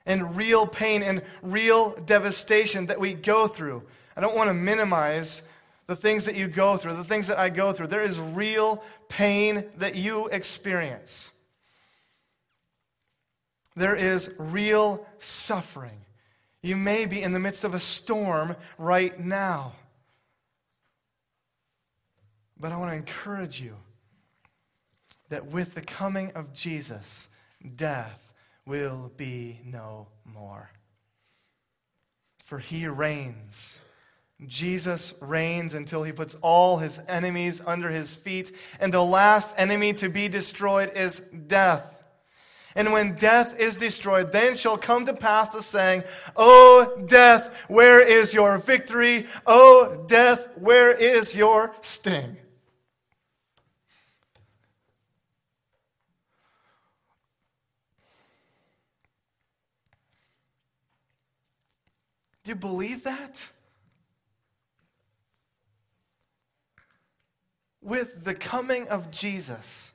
and 0.04 0.36
real 0.36 0.66
pain 0.66 1.02
and 1.02 1.22
real 1.42 1.96
devastation 2.04 2.86
that 2.86 3.00
we 3.00 3.14
go 3.14 3.46
through. 3.46 3.82
I 4.16 4.20
don't 4.20 4.36
want 4.36 4.48
to 4.48 4.54
minimize 4.54 5.48
the 5.86 5.96
things 5.96 6.26
that 6.26 6.34
you 6.36 6.48
go 6.48 6.76
through, 6.76 6.94
the 6.94 7.04
things 7.04 7.28
that 7.28 7.38
I 7.38 7.48
go 7.48 7.72
through. 7.72 7.86
There 7.86 8.02
is 8.02 8.18
real 8.20 8.82
pain 9.08 9.64
that 9.78 9.94
you 9.94 10.26
experience. 10.28 11.32
There 13.74 13.96
is 13.96 14.34
real 14.38 15.06
suffering. 15.18 15.98
You 16.62 16.76
may 16.76 17.06
be 17.06 17.22
in 17.22 17.32
the 17.32 17.40
midst 17.40 17.64
of 17.64 17.74
a 17.74 17.80
storm 17.80 18.56
right 18.76 19.18
now. 19.18 19.72
But 22.62 22.70
I 22.70 22.76
want 22.76 22.92
to 22.92 22.96
encourage 22.96 23.60
you 23.60 23.74
that 25.30 25.46
with 25.46 25.74
the 25.74 25.80
coming 25.80 26.30
of 26.36 26.52
Jesus, 26.52 27.28
death 27.74 28.32
will 28.64 29.10
be 29.16 29.58
no 29.64 30.06
more. 30.24 30.70
For 32.44 32.60
he 32.60 32.86
reigns. 32.86 33.80
Jesus 34.46 35.12
reigns 35.20 35.74
until 35.74 36.04
he 36.04 36.12
puts 36.12 36.36
all 36.36 36.78
his 36.78 37.00
enemies 37.08 37.60
under 37.66 37.90
his 37.90 38.14
feet, 38.14 38.54
and 38.78 38.94
the 38.94 39.02
last 39.02 39.52
enemy 39.58 39.92
to 39.94 40.08
be 40.08 40.28
destroyed 40.28 40.92
is 40.94 41.18
death. 41.18 41.96
And 42.76 42.92
when 42.92 43.16
death 43.16 43.58
is 43.58 43.74
destroyed, 43.74 44.30
then 44.30 44.54
shall 44.54 44.78
come 44.78 45.04
to 45.06 45.14
pass 45.14 45.50
the 45.50 45.62
saying, 45.62 46.04
O 46.36 47.04
death, 47.06 47.64
where 47.66 48.00
is 48.00 48.32
your 48.32 48.58
victory? 48.58 49.26
O 49.46 50.04
death, 50.06 50.46
where 50.54 50.92
is 50.92 51.34
your 51.34 51.74
sting? 51.80 52.36
Do 62.44 62.50
you 62.50 62.56
believe 62.56 63.04
that? 63.04 63.48
With 67.80 68.24
the 68.24 68.34
coming 68.34 68.88
of 68.88 69.10
Jesus, 69.10 69.92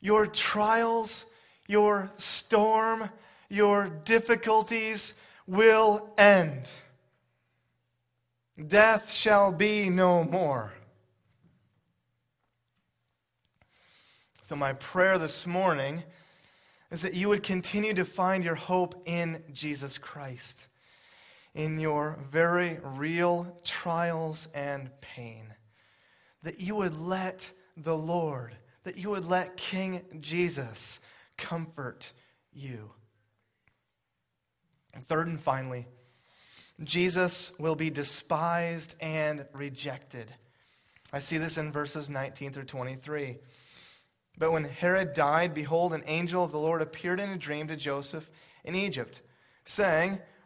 your 0.00 0.26
trials, 0.26 1.26
your 1.66 2.12
storm, 2.16 3.10
your 3.48 3.88
difficulties 3.88 5.20
will 5.46 6.10
end. 6.16 6.70
Death 8.68 9.12
shall 9.12 9.50
be 9.52 9.90
no 9.90 10.24
more. 10.24 10.72
So, 14.42 14.54
my 14.56 14.74
prayer 14.74 15.18
this 15.18 15.46
morning 15.46 16.04
is 16.90 17.02
that 17.02 17.14
you 17.14 17.28
would 17.30 17.42
continue 17.42 17.94
to 17.94 18.04
find 18.04 18.44
your 18.44 18.54
hope 18.54 19.02
in 19.06 19.42
Jesus 19.52 19.98
Christ 19.98 20.68
in 21.54 21.78
your 21.78 22.18
very 22.30 22.78
real 22.82 23.60
trials 23.64 24.48
and 24.54 24.90
pain. 25.00 25.54
That 26.42 26.60
you 26.60 26.74
would 26.76 26.98
let 26.98 27.50
the 27.76 27.96
Lord, 27.96 28.54
that 28.82 28.96
you 28.98 29.10
would 29.10 29.26
let 29.26 29.56
King 29.56 30.02
Jesus 30.20 31.00
comfort 31.36 32.12
you. 32.52 32.90
And 34.92 35.06
third 35.06 35.28
and 35.28 35.40
finally, 35.40 35.86
Jesus 36.82 37.52
will 37.58 37.76
be 37.76 37.90
despised 37.90 38.94
and 39.00 39.46
rejected. 39.52 40.32
I 41.12 41.20
see 41.20 41.38
this 41.38 41.58
in 41.58 41.70
verses 41.70 42.10
19 42.10 42.52
through 42.52 42.64
23. 42.64 43.38
But 44.36 44.50
when 44.50 44.64
Herod 44.64 45.12
died, 45.12 45.54
behold, 45.54 45.92
an 45.92 46.02
angel 46.06 46.42
of 46.42 46.50
the 46.50 46.58
Lord 46.58 46.82
appeared 46.82 47.20
in 47.20 47.30
a 47.30 47.38
dream 47.38 47.68
to 47.68 47.76
Joseph 47.76 48.28
in 48.64 48.74
Egypt, 48.74 49.20
saying, 49.64 50.18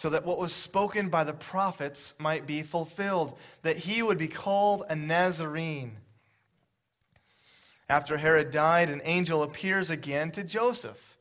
so 0.00 0.08
that 0.08 0.24
what 0.24 0.38
was 0.38 0.54
spoken 0.54 1.10
by 1.10 1.24
the 1.24 1.34
prophets 1.34 2.14
might 2.18 2.46
be 2.46 2.62
fulfilled, 2.62 3.36
that 3.60 3.76
he 3.76 4.02
would 4.02 4.16
be 4.16 4.28
called 4.28 4.82
a 4.88 4.96
Nazarene. 4.96 5.94
After 7.86 8.16
Herod 8.16 8.50
died, 8.50 8.88
an 8.88 9.02
angel 9.04 9.42
appears 9.42 9.90
again 9.90 10.30
to 10.30 10.42
Joseph 10.42 11.18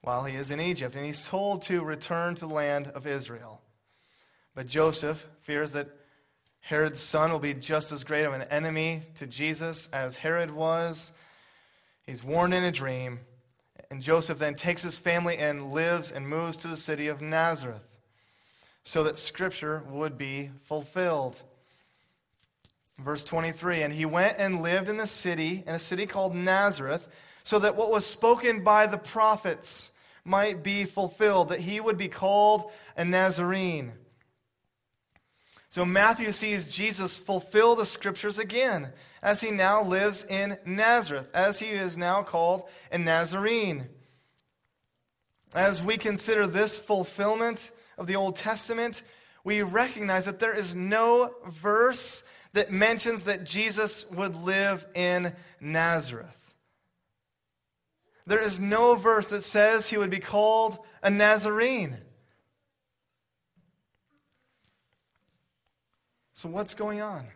while 0.00 0.26
he 0.26 0.36
is 0.36 0.52
in 0.52 0.60
Egypt, 0.60 0.94
and 0.94 1.04
he's 1.04 1.26
told 1.26 1.62
to 1.62 1.82
return 1.82 2.36
to 2.36 2.46
the 2.46 2.54
land 2.54 2.86
of 2.94 3.04
Israel. 3.04 3.60
But 4.54 4.68
Joseph 4.68 5.26
fears 5.40 5.72
that 5.72 5.88
Herod's 6.60 7.00
son 7.00 7.32
will 7.32 7.40
be 7.40 7.52
just 7.52 7.90
as 7.90 8.04
great 8.04 8.26
of 8.26 8.32
an 8.32 8.42
enemy 8.42 9.02
to 9.16 9.26
Jesus 9.26 9.88
as 9.92 10.14
Herod 10.14 10.52
was. 10.52 11.10
He's 12.06 12.22
warned 12.22 12.54
in 12.54 12.62
a 12.62 12.70
dream, 12.70 13.18
and 13.90 14.00
Joseph 14.00 14.38
then 14.38 14.54
takes 14.54 14.84
his 14.84 14.98
family 14.98 15.36
and 15.36 15.72
lives 15.72 16.12
and 16.12 16.28
moves 16.28 16.56
to 16.58 16.68
the 16.68 16.76
city 16.76 17.08
of 17.08 17.20
Nazareth 17.20 17.88
so 18.84 19.02
that 19.04 19.18
Scripture 19.18 19.82
would 19.88 20.16
be 20.16 20.50
fulfilled. 20.62 21.42
Verse 22.98 23.24
23 23.24 23.82
And 23.82 23.92
he 23.92 24.04
went 24.04 24.36
and 24.38 24.62
lived 24.62 24.88
in 24.88 24.98
the 24.98 25.06
city, 25.06 25.64
in 25.66 25.74
a 25.74 25.78
city 25.78 26.06
called 26.06 26.34
Nazareth, 26.34 27.08
so 27.42 27.58
that 27.58 27.76
what 27.76 27.90
was 27.90 28.06
spoken 28.06 28.62
by 28.62 28.86
the 28.86 28.98
prophets 28.98 29.90
might 30.24 30.62
be 30.62 30.84
fulfilled, 30.84 31.48
that 31.48 31.60
he 31.60 31.80
would 31.80 31.98
be 31.98 32.08
called 32.08 32.70
a 32.96 33.04
Nazarene. 33.04 33.92
So 35.68 35.84
Matthew 35.84 36.30
sees 36.30 36.68
Jesus 36.68 37.18
fulfill 37.18 37.74
the 37.74 37.84
scriptures 37.84 38.38
again 38.38 38.92
as 39.22 39.40
he 39.40 39.50
now 39.50 39.82
lives 39.82 40.24
in 40.24 40.56
Nazareth, 40.64 41.28
as 41.34 41.58
he 41.58 41.70
is 41.70 41.96
now 41.98 42.22
called 42.22 42.68
a 42.92 42.98
Nazarene. 42.98 43.88
As 45.52 45.82
we 45.82 45.96
consider 45.96 46.46
this 46.46 46.78
fulfillment, 46.78 47.72
of 47.98 48.06
the 48.06 48.16
Old 48.16 48.36
Testament, 48.36 49.02
we 49.44 49.62
recognize 49.62 50.24
that 50.24 50.38
there 50.38 50.54
is 50.54 50.74
no 50.74 51.34
verse 51.46 52.24
that 52.54 52.72
mentions 52.72 53.24
that 53.24 53.44
Jesus 53.44 54.08
would 54.10 54.36
live 54.36 54.86
in 54.94 55.34
Nazareth. 55.60 56.54
There 58.26 58.40
is 58.40 58.58
no 58.58 58.94
verse 58.94 59.28
that 59.28 59.42
says 59.42 59.88
he 59.88 59.98
would 59.98 60.10
be 60.10 60.20
called 60.20 60.78
a 61.02 61.10
Nazarene. 61.10 61.98
So, 66.32 66.48
what's 66.48 66.74
going 66.74 67.00
on? 67.00 67.26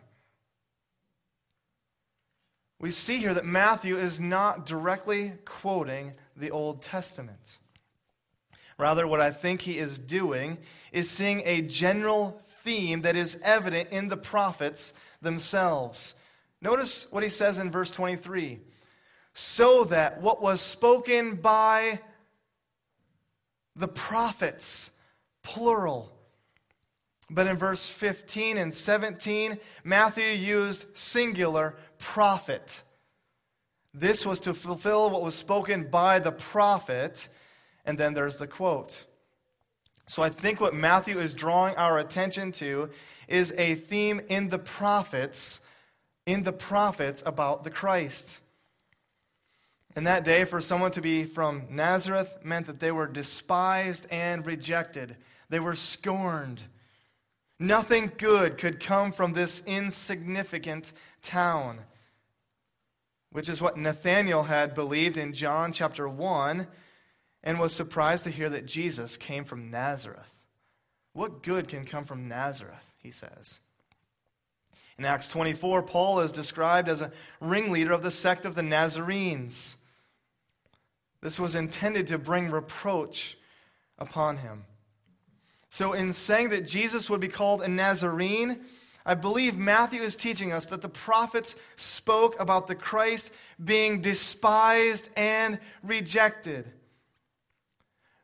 We 2.79 2.91
see 2.91 3.17
here 3.17 3.33
that 3.33 3.45
Matthew 3.45 3.97
is 3.97 4.19
not 4.19 4.65
directly 4.65 5.33
quoting 5.45 6.13
the 6.35 6.51
Old 6.51 6.81
Testament. 6.81 7.59
Rather, 8.79 9.05
what 9.05 9.19
I 9.19 9.29
think 9.29 9.61
he 9.61 9.77
is 9.77 9.99
doing 9.99 10.57
is 10.93 11.09
seeing 11.09 11.43
a 11.45 11.61
general 11.61 12.41
theme 12.63 13.01
that 13.01 13.17
is 13.17 13.39
evident 13.43 13.89
in 13.89 14.07
the 14.07 14.17
prophets 14.17 14.93
themselves. 15.21 16.15
Notice 16.61 17.05
what 17.11 17.21
he 17.21 17.29
says 17.29 17.57
in 17.57 17.71
verse 17.71 17.91
23 17.91 18.59
so 19.33 19.83
that 19.85 20.21
what 20.21 20.41
was 20.41 20.61
spoken 20.61 21.35
by 21.35 21.99
the 23.75 23.87
prophets, 23.87 24.91
plural. 25.43 26.11
But 27.29 27.47
in 27.47 27.57
verse 27.57 27.89
15 27.89 28.57
and 28.57 28.73
17, 28.73 29.57
Matthew 29.83 30.25
used 30.25 30.85
singular 30.97 31.75
prophet. 31.99 32.81
This 33.93 34.25
was 34.25 34.39
to 34.41 34.53
fulfill 34.53 35.09
what 35.09 35.21
was 35.21 35.35
spoken 35.35 35.89
by 35.89 36.19
the 36.19 36.31
prophet 36.31 37.29
and 37.89 37.97
then 37.97 38.13
there's 38.13 38.37
the 38.37 38.45
quote. 38.45 39.03
So 40.05 40.21
I 40.21 40.29
think 40.29 40.61
what 40.61 40.75
Matthew 40.75 41.17
is 41.17 41.33
drawing 41.33 41.75
our 41.75 41.97
attention 41.97 42.51
to 42.51 42.91
is 43.27 43.51
a 43.57 43.73
theme 43.73 44.21
in 44.29 44.49
the 44.49 44.59
prophets, 44.59 45.61
in 46.27 46.43
the 46.43 46.53
prophets 46.53 47.23
about 47.25 47.63
the 47.63 47.71
Christ. 47.71 48.41
In 49.95 50.03
that 50.03 50.23
day, 50.23 50.45
for 50.45 50.61
someone 50.61 50.91
to 50.91 51.01
be 51.01 51.23
from 51.23 51.63
Nazareth 51.71 52.37
meant 52.43 52.67
that 52.67 52.79
they 52.79 52.91
were 52.91 53.07
despised 53.07 54.05
and 54.11 54.45
rejected. 54.45 55.15
They 55.49 55.59
were 55.59 55.73
scorned. 55.73 56.61
Nothing 57.57 58.11
good 58.19 58.59
could 58.59 58.79
come 58.79 59.11
from 59.11 59.33
this 59.33 59.63
insignificant 59.65 60.93
town. 61.23 61.79
which 63.31 63.49
is 63.49 63.61
what 63.61 63.77
Nathanael 63.77 64.43
had 64.43 64.75
believed 64.75 65.17
in 65.17 65.33
John 65.33 65.71
chapter 65.71 66.07
1 66.07 66.67
and 67.43 67.59
was 67.59 67.73
surprised 67.73 68.25
to 68.25 68.29
hear 68.29 68.49
that 68.49 68.65
Jesus 68.65 69.17
came 69.17 69.45
from 69.45 69.71
Nazareth. 69.71 70.35
What 71.13 71.43
good 71.43 71.67
can 71.67 71.85
come 71.85 72.05
from 72.05 72.27
Nazareth, 72.27 72.93
he 73.01 73.11
says. 73.11 73.59
In 74.97 75.05
Acts 75.05 75.29
24, 75.29 75.83
Paul 75.83 76.19
is 76.19 76.31
described 76.31 76.89
as 76.89 77.01
a 77.01 77.11
ringleader 77.39 77.93
of 77.93 78.03
the 78.03 78.11
sect 78.11 78.45
of 78.45 78.55
the 78.55 78.61
Nazarenes. 78.61 79.77
This 81.21 81.39
was 81.39 81.55
intended 81.55 82.07
to 82.07 82.17
bring 82.17 82.51
reproach 82.51 83.37
upon 83.97 84.37
him. 84.37 84.65
So, 85.69 85.93
in 85.93 86.13
saying 86.13 86.49
that 86.49 86.67
Jesus 86.67 87.09
would 87.09 87.21
be 87.21 87.27
called 87.27 87.61
a 87.61 87.67
Nazarene, 87.67 88.59
I 89.05 89.13
believe 89.13 89.57
Matthew 89.57 90.01
is 90.01 90.15
teaching 90.15 90.51
us 90.51 90.67
that 90.67 90.81
the 90.81 90.89
prophets 90.89 91.55
spoke 91.75 92.39
about 92.39 92.67
the 92.67 92.75
Christ 92.75 93.31
being 93.63 94.01
despised 94.01 95.11
and 95.15 95.59
rejected. 95.83 96.71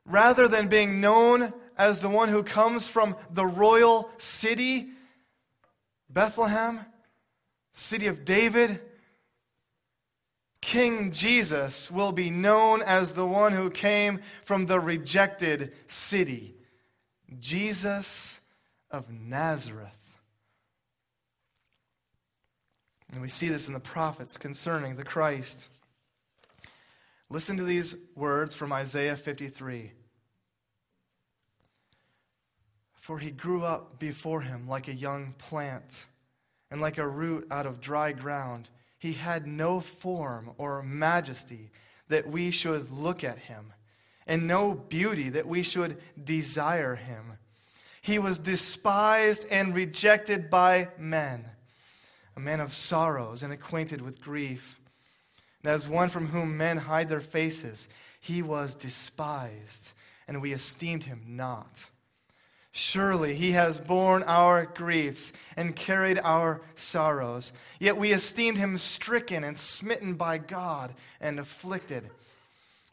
Rather 0.06 0.48
than 0.48 0.68
being 0.68 1.02
known 1.02 1.54
as 1.78 2.02
the 2.02 2.10
one 2.10 2.30
who 2.30 2.44
comes 2.44 2.88
from 2.88 3.15
the 3.32 3.46
royal 3.46 4.10
city, 4.18 4.89
Bethlehem, 6.10 6.80
city 7.74 8.08
of 8.08 8.24
David, 8.24 8.80
King 10.62 11.12
Jesus 11.12 11.91
will 11.91 12.12
be 12.12 12.30
known 12.30 12.82
as 12.82 13.13
the 13.13 13.26
one 13.26 13.52
who 13.52 13.70
came 13.70 14.22
from 14.44 14.65
the 14.65 14.80
rejected 14.80 15.74
city, 15.88 16.56
Jesus 17.39 18.41
of 18.89 19.12
Nazareth. 19.12 19.91
And 23.12 23.22
we 23.22 23.28
see 23.28 23.48
this 23.48 23.68
in 23.68 23.74
the 23.74 23.80
prophets 23.80 24.38
concerning 24.38 24.96
the 24.96 25.04
Christ. 25.04 25.70
Listen 27.30 27.58
to 27.58 27.64
these 27.64 27.96
words 28.16 28.54
from 28.54 28.72
Isaiah 28.72 29.16
53. 29.16 29.92
For 32.94 33.20
he 33.20 33.32
grew 33.32 33.64
up 33.64 34.00
before 34.00 34.42
him 34.42 34.68
like 34.68 34.88
a 34.88 34.94
young 34.94 35.34
plant, 35.38 36.08
and 36.70 36.82
like 36.82 36.98
a 36.98 37.08
root 37.08 37.48
out 37.52 37.66
of 37.66 37.82
dry 37.82 38.12
ground. 38.12 38.70
He 38.98 39.14
had 39.14 39.46
no 39.48 39.80
form 39.80 40.54
or 40.58 40.82
majesty 40.84 41.72
that 42.08 42.28
we 42.28 42.52
should 42.52 42.92
look 42.92 43.24
at 43.24 43.40
him, 43.40 43.74
and 44.28 44.48
no 44.48 44.74
beauty 44.74 45.30
that 45.30 45.48
we 45.48 45.64
should 45.64 45.98
desire 46.22 46.96
him. 46.96 47.38
He 48.02 48.20
was 48.20 48.38
despised 48.38 49.48
and 49.50 49.76
rejected 49.76 50.50
by 50.50 50.90
men, 50.98 51.46
a 52.36 52.40
man 52.40 52.60
of 52.60 52.74
sorrows 52.74 53.42
and 53.42 53.52
acquainted 53.52 54.02
with 54.02 54.22
grief. 54.22 54.80
As 55.67 55.88
one 55.88 56.10
from 56.10 56.28
whom 56.28 56.58
men 56.58 56.78
hide 56.78 57.10
their 57.10 57.21
faces, 57.21 57.88
he 58.19 58.41
was 58.41 58.75
despised, 58.75 59.93
and 60.28 60.41
we 60.41 60.54
esteemed 60.54 61.04
him 61.04 61.21
not. 61.28 61.89
Surely 62.71 63.36
he 63.36 63.54
has 63.54 63.80
borne 63.80 64.21
our 64.23 64.65
griefs 64.65 65.32
and 65.56 65.75
carried 65.75 66.19
our 66.21 66.62
sorrows. 66.75 67.54
Yet 67.80 67.95
we 67.95 68.12
esteemed 68.12 68.58
him 68.58 68.78
stricken 68.78 69.45
and 69.45 69.58
smitten 69.58 70.15
by 70.15 70.39
God 70.39 70.93
and 71.21 71.39
afflicted. 71.39 72.10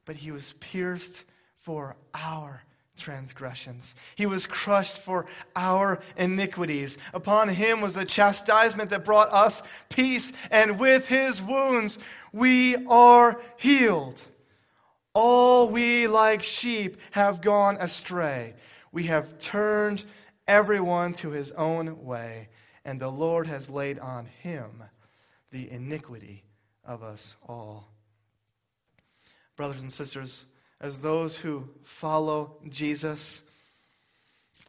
But 0.05 0.17
he 0.17 0.31
was 0.31 0.53
pierced 0.61 1.25
for 1.57 1.97
our 2.15 2.63
transgressions. 2.97 3.95
He 4.15 4.27
was 4.27 4.47
crushed 4.47 4.99
for 4.99 5.27
our 5.57 6.01
iniquities. 6.17 6.99
Upon 7.15 7.49
him 7.49 7.81
was 7.81 7.95
the 7.95 8.05
chastisement 8.05 8.91
that 8.91 9.05
brought 9.05 9.29
us 9.33 9.63
peace, 9.89 10.33
and 10.51 10.79
with 10.79 11.09
his 11.09 11.43
wounds 11.43 11.99
we 12.33 12.77
are 12.87 13.41
healed. 13.57 14.23
All 15.15 15.69
we 15.69 16.07
like 16.07 16.43
sheep 16.43 16.97
have 17.13 17.43
gone 17.43 17.77
astray. 17.79 18.55
We 18.93 19.05
have 19.05 19.39
turned 19.39 20.05
everyone 20.47 21.15
to 21.15 21.31
his 21.31 21.53
own 21.53 22.05
way, 22.05 22.49
and 22.85 23.01
the 23.01 23.11
Lord 23.11 23.47
has 23.47 23.71
laid 23.71 23.99
on 23.99 24.27
him 24.27 24.83
the 25.51 25.71
iniquity 25.71 26.45
of 26.85 27.03
us 27.03 27.37
all. 27.47 27.89
Brothers 29.57 29.83
and 29.83 29.93
sisters, 29.93 30.47
as 30.83 30.99
those 30.99 31.37
who 31.37 31.69
follow 31.83 32.57
Jesus, 32.69 33.45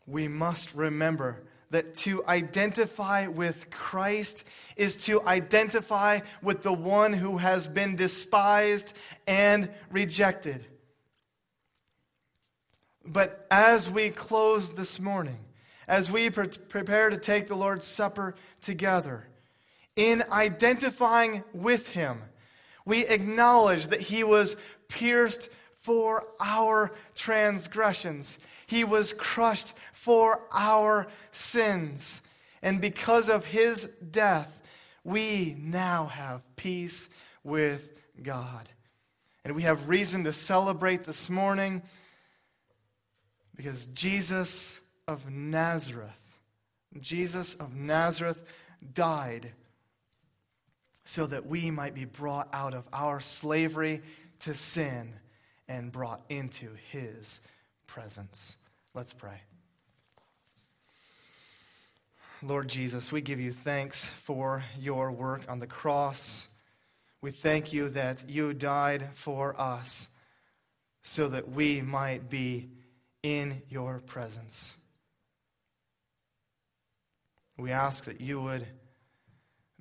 we 0.05 0.27
must 0.27 0.73
remember 0.75 1.41
that 1.71 1.95
to 1.95 2.23
identify 2.27 3.25
with 3.25 3.71
Christ 3.71 4.43
is 4.77 4.95
to 5.05 5.23
identify 5.23 6.19
with 6.43 6.61
the 6.61 6.71
one 6.71 7.13
who 7.13 7.37
has 7.37 7.67
been 7.67 7.95
despised 7.95 8.93
and 9.25 9.69
rejected. 9.89 10.67
But 13.03 13.47
as 13.49 13.89
we 13.89 14.11
close 14.11 14.69
this 14.69 14.99
morning, 14.99 15.39
as 15.87 16.11
we 16.11 16.29
pre- 16.29 16.47
prepare 16.47 17.09
to 17.09 17.17
take 17.17 17.47
the 17.47 17.55
Lord's 17.55 17.87
Supper 17.87 18.35
together, 18.61 19.25
in 19.95 20.23
identifying 20.31 21.43
with 21.53 21.89
Him, 21.89 22.21
we 22.85 23.05
acknowledge 23.07 23.87
that 23.87 24.01
He 24.01 24.23
was 24.23 24.55
pierced 24.87 25.49
for 25.83 26.25
our 26.39 26.91
transgressions, 27.13 28.39
He 28.65 28.83
was 28.83 29.13
crushed 29.13 29.73
for 29.91 30.41
our 30.51 31.07
sins. 31.31 32.21
And 32.61 32.79
because 32.79 33.29
of 33.29 33.45
His 33.45 33.85
death, 34.11 34.61
we 35.03 35.57
now 35.59 36.05
have 36.05 36.41
peace 36.55 37.09
with 37.43 37.89
God. 38.21 38.69
And 39.43 39.55
we 39.55 39.63
have 39.63 39.89
reason 39.89 40.23
to 40.23 40.31
celebrate 40.31 41.03
this 41.03 41.29
morning 41.29 41.81
because 43.55 43.85
Jesus 43.87 44.79
of 45.05 45.29
Nazareth, 45.29 46.39
Jesus 47.01 47.55
of 47.55 47.75
Nazareth 47.75 48.41
died 48.93 49.51
so 51.03 51.25
that 51.25 51.45
we 51.45 51.69
might 51.69 51.93
be 51.93 52.05
brought 52.05 52.47
out 52.53 52.73
of 52.73 52.85
our 52.93 53.19
slavery 53.19 54.01
to 54.39 54.53
sin 54.53 55.13
and 55.67 55.91
brought 55.91 56.21
into 56.29 56.69
his 56.91 57.41
presence. 57.87 58.57
Let's 58.93 59.13
pray. 59.13 59.41
Lord 62.41 62.67
Jesus, 62.67 63.11
we 63.11 63.21
give 63.21 63.39
you 63.39 63.51
thanks 63.51 64.05
for 64.05 64.63
your 64.77 65.11
work 65.11 65.43
on 65.47 65.59
the 65.59 65.67
cross. 65.67 66.47
We 67.21 67.31
thank 67.31 67.71
you 67.71 67.89
that 67.89 68.29
you 68.29 68.53
died 68.53 69.07
for 69.13 69.59
us 69.59 70.09
so 71.03 71.29
that 71.29 71.49
we 71.49 71.81
might 71.81 72.29
be 72.29 72.69
in 73.21 73.61
your 73.69 73.99
presence. 73.99 74.77
We 77.57 77.71
ask 77.71 78.05
that 78.05 78.19
you 78.19 78.41
would 78.41 78.67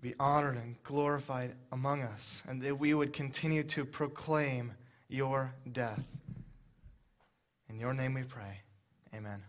be 0.01 0.14
honored 0.21 0.57
and 0.57 0.81
glorified 0.83 1.55
among 1.71 2.03
us, 2.03 2.42
and 2.49 2.61
that 2.62 2.79
we 2.79 2.92
would 2.92 3.12
continue 3.12 3.62
to 3.62 3.85
proclaim 3.85 4.75
your 5.12 5.55
death. 5.70 6.03
In 7.68 7.79
your 7.79 7.92
name 7.92 8.14
we 8.14 8.22
pray. 8.22 8.61
Amen. 9.14 9.42